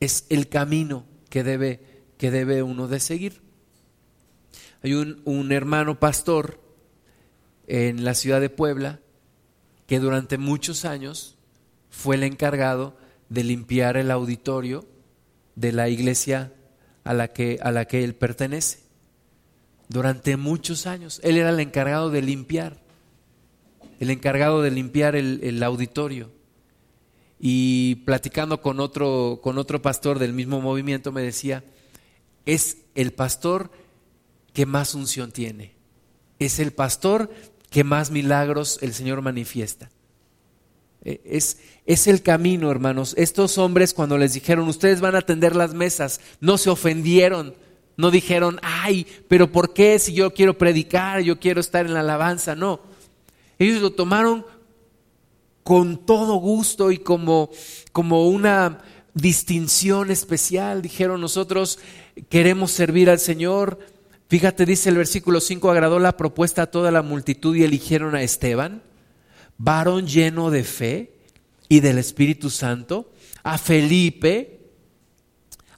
[0.00, 1.80] Es el camino que debe,
[2.18, 3.42] que debe uno de seguir.
[4.82, 6.60] Hay un, un hermano pastor
[7.66, 9.00] en la ciudad de Puebla
[9.86, 11.36] que durante muchos años
[11.90, 12.96] fue el encargado
[13.28, 14.86] de limpiar el auditorio
[15.54, 16.52] de la iglesia
[17.04, 18.80] a la que, a la que él pertenece.
[19.88, 22.80] Durante muchos años, él era el encargado de limpiar,
[23.98, 26.30] el encargado de limpiar el, el auditorio.
[27.40, 31.64] Y platicando con otro, con otro pastor del mismo movimiento me decía,
[32.44, 33.70] es el pastor
[34.52, 35.74] que más unción tiene,
[36.38, 37.30] es el pastor
[37.70, 39.90] que más milagros el Señor manifiesta.
[41.02, 43.14] Eh, es, es, el camino, hermanos.
[43.16, 47.54] Estos hombres cuando les dijeron, ustedes van a atender las mesas, no se ofendieron,
[47.96, 52.00] no dijeron, ay, pero ¿por qué si yo quiero predicar, yo quiero estar en la
[52.00, 52.54] alabanza?
[52.54, 52.80] No,
[53.58, 54.44] ellos lo tomaron
[55.70, 57.48] con todo gusto y como,
[57.92, 58.78] como una
[59.14, 60.82] distinción especial.
[60.82, 61.78] Dijeron, nosotros
[62.28, 63.78] queremos servir al Señor.
[64.26, 68.22] Fíjate, dice el versículo 5, agradó la propuesta a toda la multitud y eligieron a
[68.24, 68.82] Esteban
[69.58, 71.12] varón lleno de fe
[71.68, 73.12] y del Espíritu Santo,
[73.44, 74.72] a Felipe,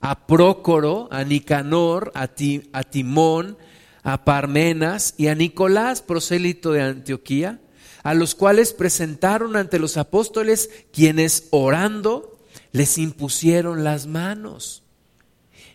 [0.01, 3.59] a Prócoro, a Nicanor, a, Timón,
[4.03, 7.61] a Parmenas y a Nicolás, prosélito de Antioquía,
[8.03, 12.39] a los cuales presentaron ante los apóstoles, quienes orando
[12.73, 14.83] les impusieron las manos.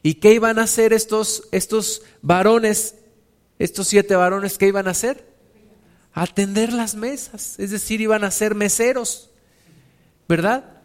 [0.04, 2.96] ¿Y qué iban a hacer estos, estos varones,
[3.60, 5.28] estos siete varones, qué iban a hacer?
[6.18, 9.30] atender las mesas, es decir, iban a ser meseros,
[10.28, 10.82] ¿verdad?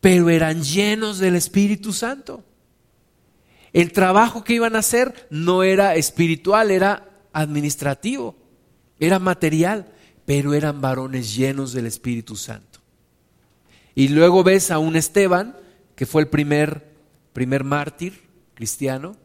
[0.00, 2.42] Pero eran llenos del Espíritu Santo.
[3.74, 8.34] El trabajo que iban a hacer no era espiritual, era administrativo,
[8.98, 9.92] era material,
[10.26, 12.80] pero eran varones llenos del Espíritu Santo.
[13.94, 15.56] Y luego ves a un Esteban,
[15.94, 16.84] que fue el primer,
[17.32, 18.24] primer mártir
[18.54, 19.16] cristiano,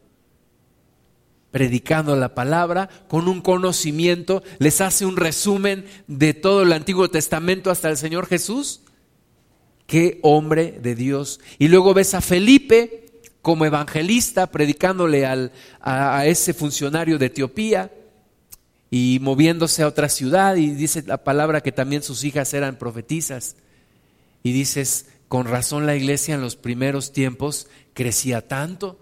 [1.50, 7.70] predicando la palabra, con un conocimiento, les hace un resumen de todo el Antiguo Testamento
[7.70, 8.80] hasta el Señor Jesús.
[9.86, 11.40] Qué hombre de Dios.
[11.58, 13.10] Y luego ves a Felipe
[13.42, 17.90] como evangelista, predicándole al, a, a ese funcionario de Etiopía
[18.94, 20.56] y moviéndose a otra ciudad.
[20.56, 23.56] Y dice la palabra que también sus hijas eran profetizas.
[24.42, 29.00] Y dices, con razón la iglesia en los primeros tiempos crecía tanto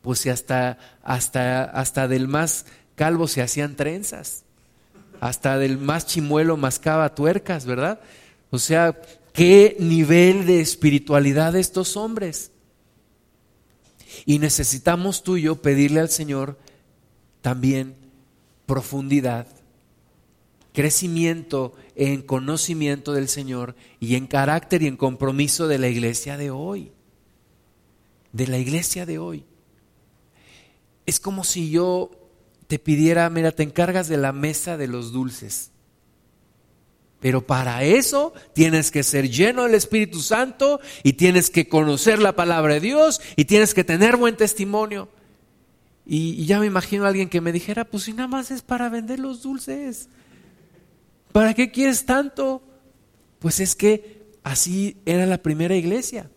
[0.00, 4.44] pues hasta, hasta, hasta del más calvo se hacían trenzas,
[5.20, 8.00] hasta del más chimuelo mascaba tuercas, ¿verdad?
[8.50, 9.00] O sea,
[9.32, 12.50] qué nivel de espiritualidad de estos hombres.
[14.24, 16.58] Y necesitamos tú y yo pedirle al Señor
[17.40, 17.96] también
[18.72, 19.48] profundidad,
[20.72, 26.50] crecimiento en conocimiento del Señor y en carácter y en compromiso de la iglesia de
[26.50, 26.90] hoy.
[28.32, 29.44] De la iglesia de hoy
[31.04, 32.12] es como si yo
[32.66, 35.70] te pidiera, mira, te encargas de la mesa de los dulces.
[37.20, 42.34] Pero para eso tienes que ser lleno del Espíritu Santo y tienes que conocer la
[42.34, 45.10] palabra de Dios y tienes que tener buen testimonio.
[46.04, 48.88] Y, ya me imagino a alguien que me dijera, pues si nada más es para
[48.88, 50.08] vender los dulces,
[51.32, 52.62] ¿para qué quieres tanto?
[53.38, 56.30] Pues es que así era la primera iglesia,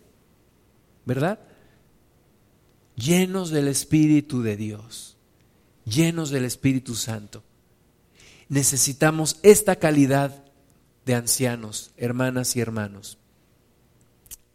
[1.04, 1.40] ¿verdad?
[2.96, 5.16] llenos del Espíritu de Dios,
[5.84, 7.44] llenos del Espíritu Santo.
[8.48, 10.44] Necesitamos esta calidad
[11.04, 13.18] de ancianos, hermanas y hermanos.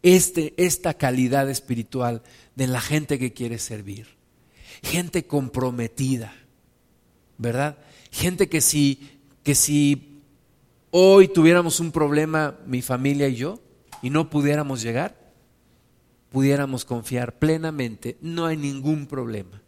[0.02, 2.22] Este, esta calidad espiritual
[2.56, 4.08] de la gente que quiere servir.
[4.82, 6.34] Gente comprometida,
[7.38, 7.78] ¿verdad?
[8.10, 10.20] Gente que si, que si
[10.90, 13.60] hoy tuviéramos un problema, mi familia y yo,
[14.02, 15.16] y no pudiéramos llegar,
[16.30, 19.62] pudiéramos confiar plenamente, no hay ningún problema.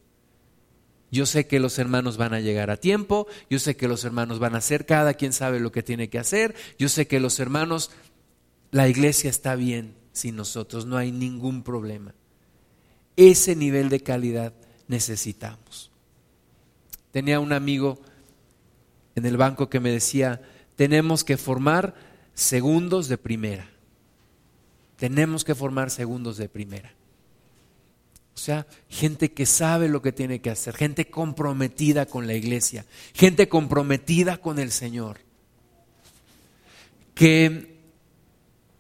[1.11, 4.41] Yo sé que los hermanos van a llegar a tiempo, yo sé que los hermanos
[4.41, 7.39] van a hacer, cada quien sabe lo que tiene que hacer, yo sé que los
[7.39, 7.93] hermanos,
[8.73, 12.15] la iglesia está bien sin nosotros, no hay ningún problema.
[13.17, 14.55] Ese nivel de calidad
[14.95, 15.91] necesitamos.
[17.11, 17.99] Tenía un amigo
[19.17, 20.41] en el banco que me decía,
[20.77, 21.97] tenemos que formar
[22.33, 23.69] segundos de primera.
[24.97, 26.93] Tenemos que formar segundos de primera.
[28.37, 32.85] O sea, gente que sabe lo que tiene que hacer, gente comprometida con la iglesia,
[33.15, 35.19] gente comprometida con el Señor.
[37.17, 37.74] Que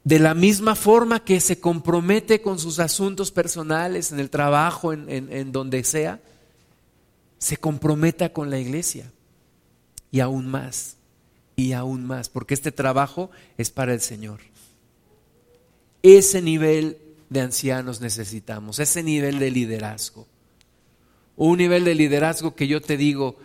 [0.04, 5.52] de la misma forma que se compromete con sus asuntos personales, en el trabajo, en,
[5.52, 6.20] donde sea,
[7.38, 9.10] se comprometa con la iglesia.
[10.10, 10.96] Y aún más,
[11.56, 14.40] y aún más, porque este trabajo es para el Señor
[16.04, 16.98] ese nivel
[17.30, 20.28] de ancianos necesitamos, ese nivel de liderazgo.
[21.34, 23.38] Un nivel de liderazgo que yo te digo,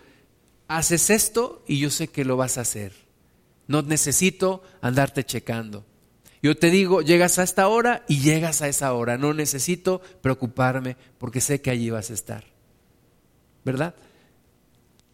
[0.67, 2.91] haces esto y yo sé que lo vas a hacer.
[3.67, 5.85] No necesito andarte checando.
[6.41, 9.17] Yo te digo, llegas a esta hora y llegas a esa hora.
[9.17, 12.45] No necesito preocuparme porque sé que allí vas a estar.
[13.65, 13.95] ¿Verdad?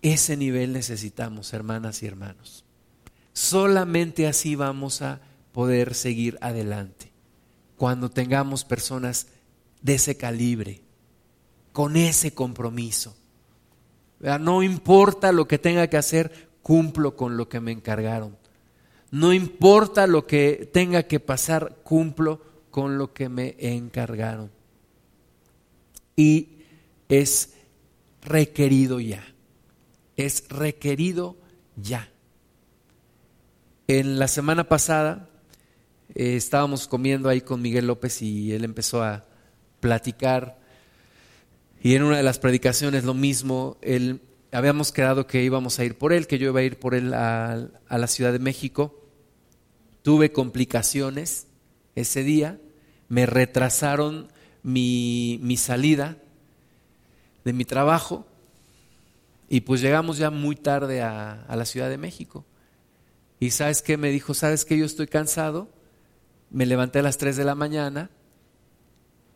[0.01, 2.63] Ese nivel necesitamos, hermanas y hermanos.
[3.33, 5.19] Solamente así vamos a
[5.51, 7.11] poder seguir adelante.
[7.75, 9.27] Cuando tengamos personas
[9.81, 10.81] de ese calibre,
[11.73, 13.17] con ese compromiso.
[14.39, 18.37] No importa lo que tenga que hacer, cumplo con lo que me encargaron.
[19.11, 22.41] No importa lo que tenga que pasar, cumplo
[22.71, 24.51] con lo que me encargaron.
[26.15, 26.49] Y
[27.09, 27.53] es
[28.21, 29.23] requerido ya.
[30.17, 31.37] Es requerido
[31.75, 32.09] ya.
[33.87, 35.29] En la semana pasada
[36.15, 39.25] eh, estábamos comiendo ahí con Miguel López y él empezó a
[39.79, 40.59] platicar.
[41.81, 44.21] Y en una de las predicaciones lo mismo, él,
[44.55, 47.13] habíamos quedado que íbamos a ir por él, que yo iba a ir por él
[47.13, 49.01] a la Ciudad de México.
[50.01, 51.47] Tuve complicaciones
[51.95, 52.59] ese día,
[53.07, 54.27] me retrasaron
[54.65, 56.17] mi, salida
[57.43, 58.25] de mi trabajo.
[59.47, 62.45] Y pues llegamos ya muy tarde a, la Ciudad de México.
[63.39, 65.69] Y sabes qué me dijo, sabes que yo estoy cansado,
[66.49, 68.09] me levanté a las 3 de la mañana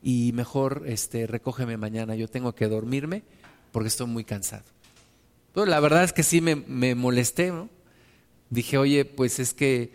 [0.01, 3.23] y mejor este, recógeme mañana, yo tengo que dormirme
[3.71, 4.63] porque estoy muy cansado.
[5.55, 7.69] La verdad es que sí me, me molesté, ¿no?
[8.49, 9.91] Dije, oye, pues es que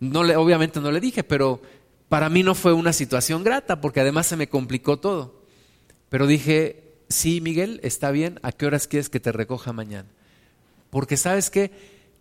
[0.00, 1.60] no le, obviamente no le dije, pero
[2.08, 5.42] para mí no fue una situación grata porque además se me complicó todo.
[6.08, 10.08] Pero dije, sí, Miguel, está bien, ¿a qué horas quieres que te recoja mañana?
[10.90, 11.70] Porque sabes que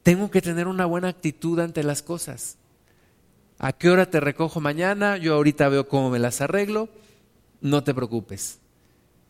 [0.03, 2.57] tengo que tener una buena actitud ante las cosas.
[3.59, 5.17] ¿A qué hora te recojo mañana?
[5.17, 6.89] Yo ahorita veo cómo me las arreglo.
[7.61, 8.59] No te preocupes.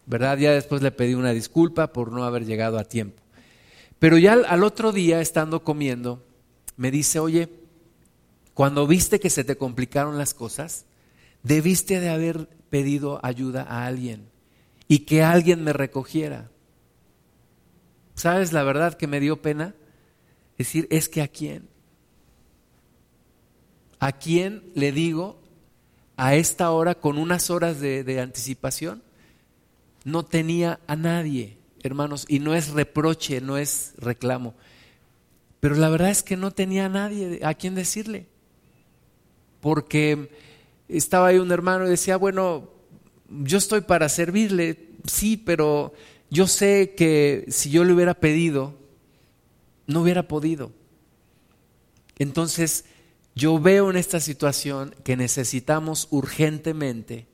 [0.06, 0.38] ¿Verdad?
[0.38, 3.22] Ya después le pedí una disculpa por no haber llegado a tiempo.
[4.00, 6.24] Pero ya al otro día, estando comiendo,
[6.76, 7.50] me dice, oye,
[8.54, 10.86] cuando viste que se te complicaron las cosas,
[11.44, 14.30] debiste de haber pedido ayuda a alguien
[14.88, 16.50] y que alguien me recogiera.
[18.16, 19.76] ¿Sabes la verdad que me dio pena?
[20.58, 21.68] Decir, es que a quién.
[24.00, 25.40] ¿A quién le digo
[26.16, 29.04] a esta hora con unas horas de, de anticipación?
[30.04, 31.57] No tenía a nadie,
[31.88, 34.54] hermanos, y no es reproche, no es reclamo.
[35.60, 38.28] Pero la verdad es que no tenía a nadie a quien decirle
[39.68, 40.30] porque
[40.88, 42.70] estaba ahí un hermano y decía, bueno,
[43.30, 45.94] yo estoy para servirle, sí, pero
[46.30, 48.76] yo sé que si yo le hubiera pedido,
[49.86, 50.72] no hubiera podido.
[52.18, 52.86] Entonces,
[53.36, 57.28] yo veo en esta situación que necesitamos urgentemente,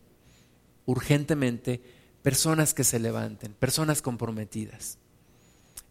[0.86, 1.82] urgentemente,
[2.24, 4.98] personas que se levanten, personas comprometidas,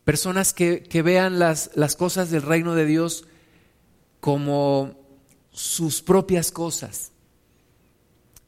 [0.05, 3.25] personas que, que vean las, las cosas del reino de Dios
[4.21, 4.95] como
[5.53, 7.13] sus propias cosas.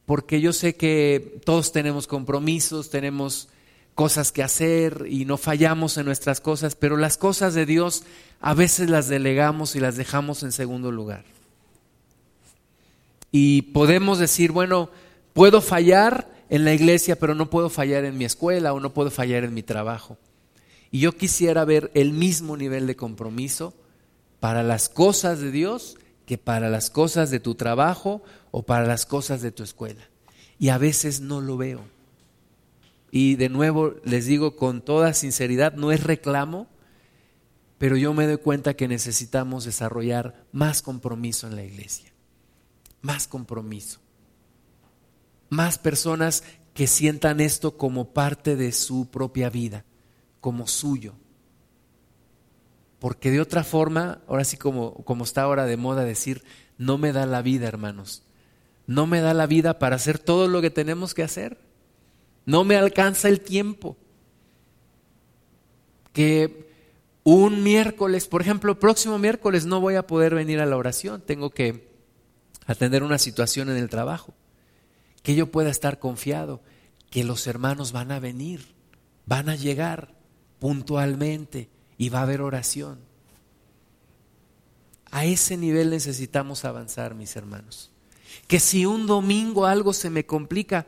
[0.05, 3.49] Porque yo sé que todos tenemos compromisos, tenemos
[3.93, 8.03] cosas que hacer y no fallamos en nuestras cosas, pero las cosas de Dios
[8.41, 11.23] a veces las delegamos y las dejamos en segundo lugar.
[13.31, 14.89] Y podemos decir, bueno,
[15.33, 19.11] puedo fallar en la iglesia, pero no puedo fallar en mi escuela o no puedo
[19.11, 20.17] fallar en mi trabajo.
[20.91, 23.73] Y yo quisiera ver el mismo nivel de compromiso
[24.39, 29.05] para las cosas de Dios que para las cosas de tu trabajo o para las
[29.05, 30.09] cosas de tu escuela.
[30.59, 31.81] Y a veces no lo veo.
[33.11, 36.67] Y de nuevo les digo con toda sinceridad, no es reclamo,
[37.77, 42.11] pero yo me doy cuenta que necesitamos desarrollar más compromiso en la iglesia.
[43.01, 43.99] Más compromiso.
[45.49, 46.43] Más personas
[46.73, 49.85] que sientan esto como parte de su propia vida,
[50.41, 51.15] como suyo
[53.05, 56.43] porque de otra forma, ahora sí como, como está ahora de moda decir,
[56.79, 58.23] no me da la vida, hermanos.
[58.87, 61.59] No me da la vida para hacer todo lo que tenemos que hacer.
[62.47, 63.95] No me alcanza el tiempo.
[66.13, 66.67] Que
[67.23, 71.21] un miércoles, por ejemplo, próximo miércoles no voy a poder venir a la oración.
[71.21, 71.87] Tengo que
[72.65, 74.33] atender una situación en el trabajo.
[75.25, 76.61] Que yo pueda estar confiado
[77.09, 78.75] que los hermanos van a venir,
[79.25, 80.13] van a llegar
[80.59, 81.67] puntualmente
[81.97, 82.99] y va a haber oración.
[85.09, 87.89] A ese nivel necesitamos avanzar, mis hermanos.
[88.45, 90.85] Que si un domingo algo se me complica,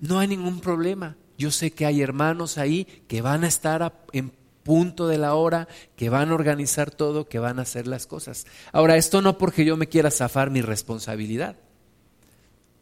[0.00, 1.16] no hay ningún problema.
[1.38, 4.32] Yo sé que hay hermanos ahí que van a estar en
[4.64, 8.46] punto de la hora, que van a organizar todo, que van a hacer las cosas.
[8.72, 11.56] Ahora, esto no porque yo me quiera zafar mi responsabilidad.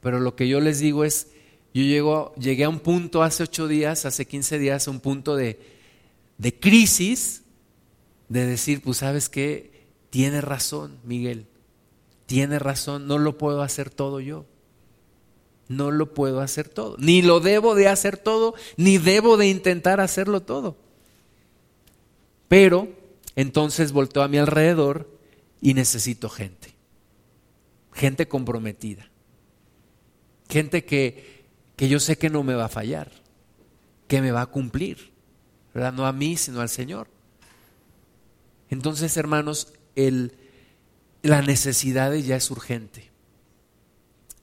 [0.03, 1.29] Pero lo que yo les digo es,
[1.73, 5.37] yo llego, llegué a un punto hace ocho días, hace 15 días, a un punto
[5.37, 5.59] de,
[6.37, 7.45] de crisis,
[8.29, 11.47] de decir, pues sabes qué, tiene razón Miguel,
[12.27, 14.45] tiene razón, no lo puedo hacer todo yo.
[15.69, 16.97] No lo puedo hacer todo.
[16.99, 20.77] Ni lo debo de hacer todo, ni debo de intentar hacerlo todo.
[22.49, 22.89] Pero
[23.37, 25.09] entonces volteo a mi alrededor
[25.63, 26.75] y necesito gente.
[27.93, 29.12] Gente comprometida.
[30.53, 31.45] Gente que,
[31.77, 33.11] que yo sé que no me va a fallar,
[34.07, 35.13] que me va a cumplir.
[35.75, 35.93] ¿verdad?
[35.93, 37.09] No a mí, sino al Señor.
[38.71, 39.73] Entonces, hermanos,
[41.23, 43.11] la necesidad ya es urgente.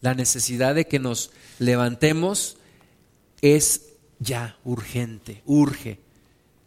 [0.01, 2.57] La necesidad de que nos levantemos
[3.41, 5.99] es ya urgente, urge.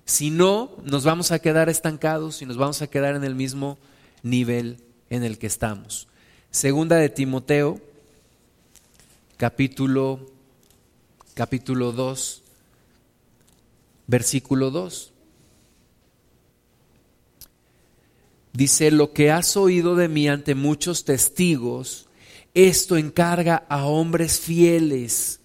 [0.05, 3.79] Si no, nos vamos a quedar estancados y nos vamos a quedar en el mismo
[4.23, 4.79] nivel
[5.09, 6.09] en el que estamos.
[6.51, 7.81] Segunda de Timoteo,
[9.43, 10.21] capítulo,
[11.35, 12.43] capítulo 2,
[14.07, 15.13] versículo 2.
[18.53, 22.07] Dice, lo que has oído de mí ante muchos testigos,
[22.55, 25.41] esto encarga a hombres fieles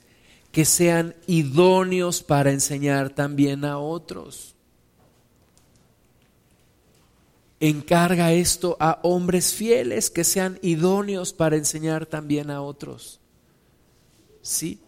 [0.51, 4.53] que sean idóneos para enseñar también a otros.
[7.59, 13.21] Encarga esto a hombres fieles que sean idóneos para enseñar también a otros.
[14.47, 14.79] ¿Sí?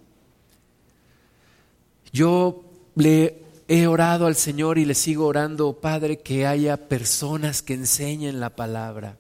[2.14, 2.64] Yo
[2.96, 8.40] le he orado al Señor y le sigo orando, Padre, que haya personas que enseñen
[8.40, 9.18] la palabra.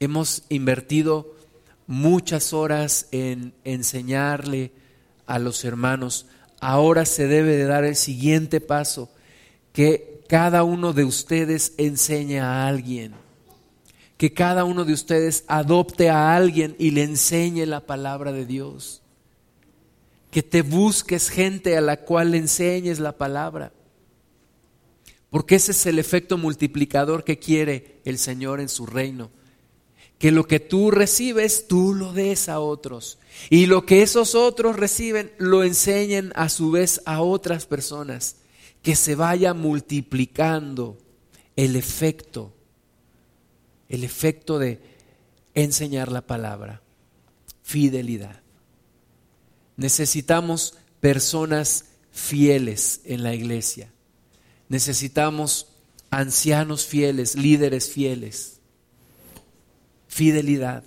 [0.00, 1.34] Hemos invertido
[1.86, 4.72] muchas horas en enseñarle
[5.26, 6.24] a los hermanos.
[6.58, 9.10] Ahora se debe de dar el siguiente paso,
[9.74, 13.14] que cada uno de ustedes enseñe a alguien,
[14.16, 19.02] que cada uno de ustedes adopte a alguien y le enseñe la palabra de Dios,
[20.30, 23.72] que te busques gente a la cual le enseñes la palabra,
[25.30, 29.30] porque ese es el efecto multiplicador que quiere el Señor en su reino
[30.24, 33.18] que lo que tú recibes, tú lo des a otros.
[33.50, 38.36] Y lo que esos otros reciben, lo enseñen a su vez a otras personas.
[38.80, 40.96] Que se vaya multiplicando
[41.56, 42.53] el efecto,
[43.88, 44.80] el efecto de
[45.54, 46.82] enseñar la palabra.
[47.62, 48.42] Fidelidad.
[49.76, 53.90] Necesitamos personas fieles en la iglesia.
[54.68, 55.68] Necesitamos
[56.10, 58.54] ancianos fieles, líderes fieles
[60.14, 60.84] fidelidad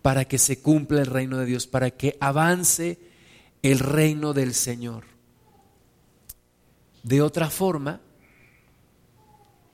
[0.00, 3.00] para que se cumpla el reino de Dios, para que avance
[3.62, 5.04] el reino del Señor.
[7.02, 8.00] De otra forma,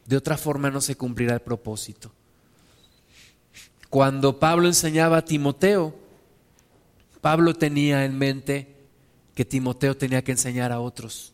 [0.07, 2.11] de otra forma no se cumplirá el propósito.
[3.91, 5.95] Cuando Pablo enseñaba a Timoteo,
[7.21, 8.77] Pablo tenía en mente
[9.35, 11.33] que Timoteo tenía que enseñar a otros.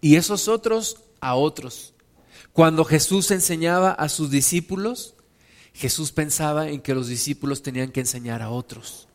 [0.00, 1.94] Y esos otros a otros.
[2.52, 5.14] Cuando Jesús enseñaba a sus discípulos,
[5.72, 9.08] Jesús pensaba en que los discípulos tenían que enseñar a otros.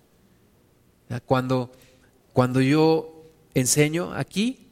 [1.26, 1.72] Cuando,
[2.34, 3.24] cuando yo
[3.54, 4.68] enseño aquí,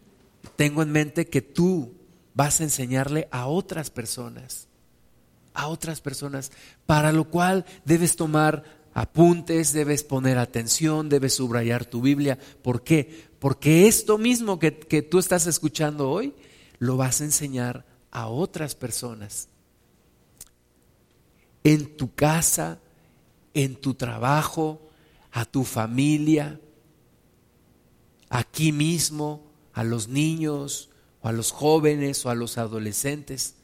[0.55, 1.93] tengo en mente que tú
[2.33, 4.67] vas a enseñarle a otras personas,
[5.55, 6.51] a otras personas,
[6.85, 12.37] para lo cual debes tomar apuntes, debes poner atención, debes subrayar tu Biblia.
[12.61, 13.27] ¿Por qué?
[13.39, 16.33] Porque esto mismo que, que tú estás escuchando hoy,
[16.79, 19.49] lo vas a enseñar a otras personas
[21.63, 22.79] en tu casa,
[23.53, 24.87] en tu trabajo,
[25.31, 26.59] a tu familia,
[28.29, 30.89] aquí mismo, a los niños
[31.21, 33.55] o a los jóvenes o a los adolescentes.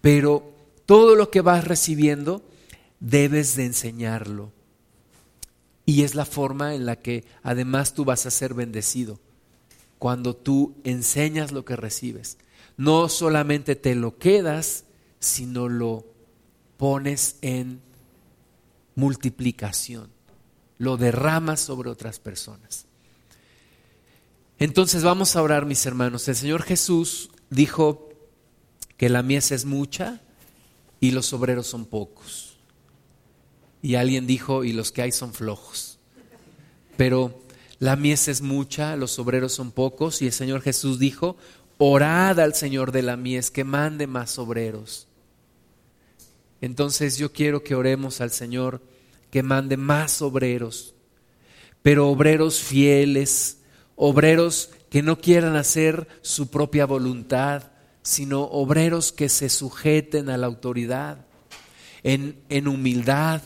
[0.00, 0.53] Pero
[0.86, 2.42] todo lo que vas recibiendo
[3.00, 4.52] debes de enseñarlo.
[5.86, 9.18] Y es la forma en la que además tú vas a ser bendecido.
[9.98, 12.38] Cuando tú enseñas lo que recibes.
[12.76, 14.84] No solamente te lo quedas,
[15.20, 16.06] sino lo
[16.76, 17.80] pones en
[18.96, 20.10] multiplicación,
[20.78, 22.86] lo derramas sobre otras personas.
[24.58, 26.28] Entonces vamos a orar, mis hermanos.
[26.28, 28.08] El Señor Jesús dijo
[28.96, 30.20] que la mies es mucha
[31.04, 32.56] y los obreros son pocos.
[33.82, 35.98] Y alguien dijo, y los que hay son flojos.
[36.96, 37.42] Pero
[37.78, 40.22] la mies es mucha, los obreros son pocos.
[40.22, 41.36] Y el Señor Jesús dijo,
[41.76, 45.06] orad al Señor de la mies que mande más obreros.
[46.62, 48.80] Entonces yo quiero que oremos al Señor
[49.30, 50.94] que mande más obreros,
[51.82, 53.58] pero obreros fieles,
[53.94, 57.73] obreros que no quieran hacer su propia voluntad,
[58.04, 61.26] sino obreros que se sujeten a la autoridad
[62.04, 63.42] en, en humildad,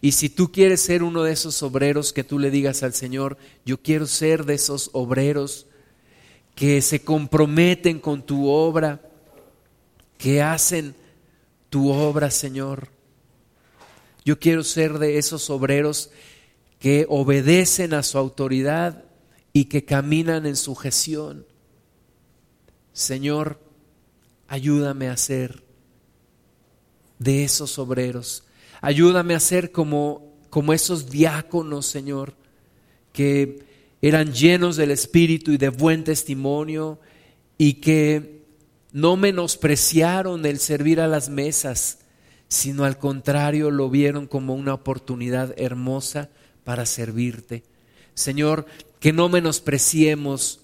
[0.00, 3.36] Y si tú quieres ser uno de esos obreros, que tú le digas al Señor,
[3.64, 5.66] yo quiero ser de esos obreros
[6.56, 9.00] que se comprometen con tu obra,
[10.18, 10.96] que hacen
[11.70, 12.88] tu obra, Señor.
[14.24, 16.10] Yo quiero ser de esos obreros
[16.80, 19.04] que obedecen a su autoridad
[19.52, 21.46] y que caminan en sujeción.
[22.92, 23.58] Señor,
[24.48, 25.62] ayúdame a ser
[27.18, 28.44] de esos obreros.
[28.80, 32.34] Ayúdame a ser como, como esos diáconos, Señor,
[33.12, 33.64] que
[34.02, 36.98] eran llenos del Espíritu y de buen testimonio
[37.56, 38.42] y que
[38.92, 42.00] no menospreciaron el servir a las mesas,
[42.48, 46.28] sino al contrario lo vieron como una oportunidad hermosa
[46.64, 47.62] para servirte.
[48.14, 48.66] Señor,
[49.00, 50.61] que no menospreciemos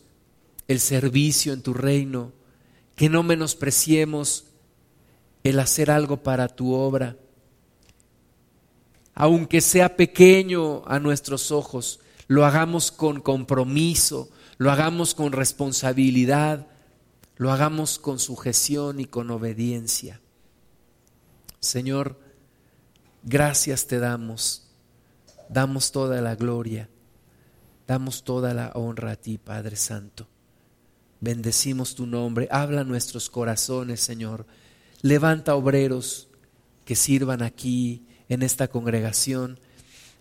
[0.68, 2.32] el servicio en tu reino,
[2.94, 4.44] que no menospreciemos
[5.42, 7.16] el hacer algo para tu obra,
[9.14, 16.68] aunque sea pequeño a nuestros ojos, lo hagamos con compromiso, lo hagamos con responsabilidad,
[17.36, 20.20] lo hagamos con sujeción y con obediencia.
[21.60, 22.20] Señor,
[23.22, 24.68] gracias te damos,
[25.48, 26.88] damos toda la gloria,
[27.86, 30.28] damos toda la honra a ti, Padre Santo.
[31.20, 34.46] Bendecimos tu nombre, habla nuestros corazones, Señor.
[35.02, 36.28] Levanta obreros
[36.84, 39.58] que sirvan aquí en esta congregación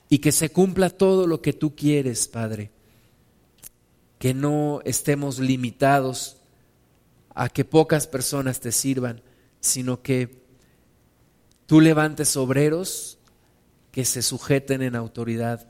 [0.10, 2.72] y que se cumpla todo lo que tú quieres, Padre.
[4.20, 6.38] Que no estemos limitados
[7.36, 9.22] a que pocas personas te sirvan,
[9.60, 10.42] sino que
[11.68, 13.18] tú levantes obreros
[13.92, 15.68] que se sujeten en autoridad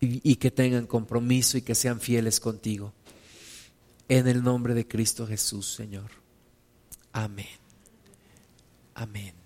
[0.00, 2.92] y, que tengan compromiso y que sean fieles contigo.
[4.10, 6.10] En el nombre de Cristo Jesús, Señor.
[7.12, 7.46] Amén.
[8.92, 9.39] Amén.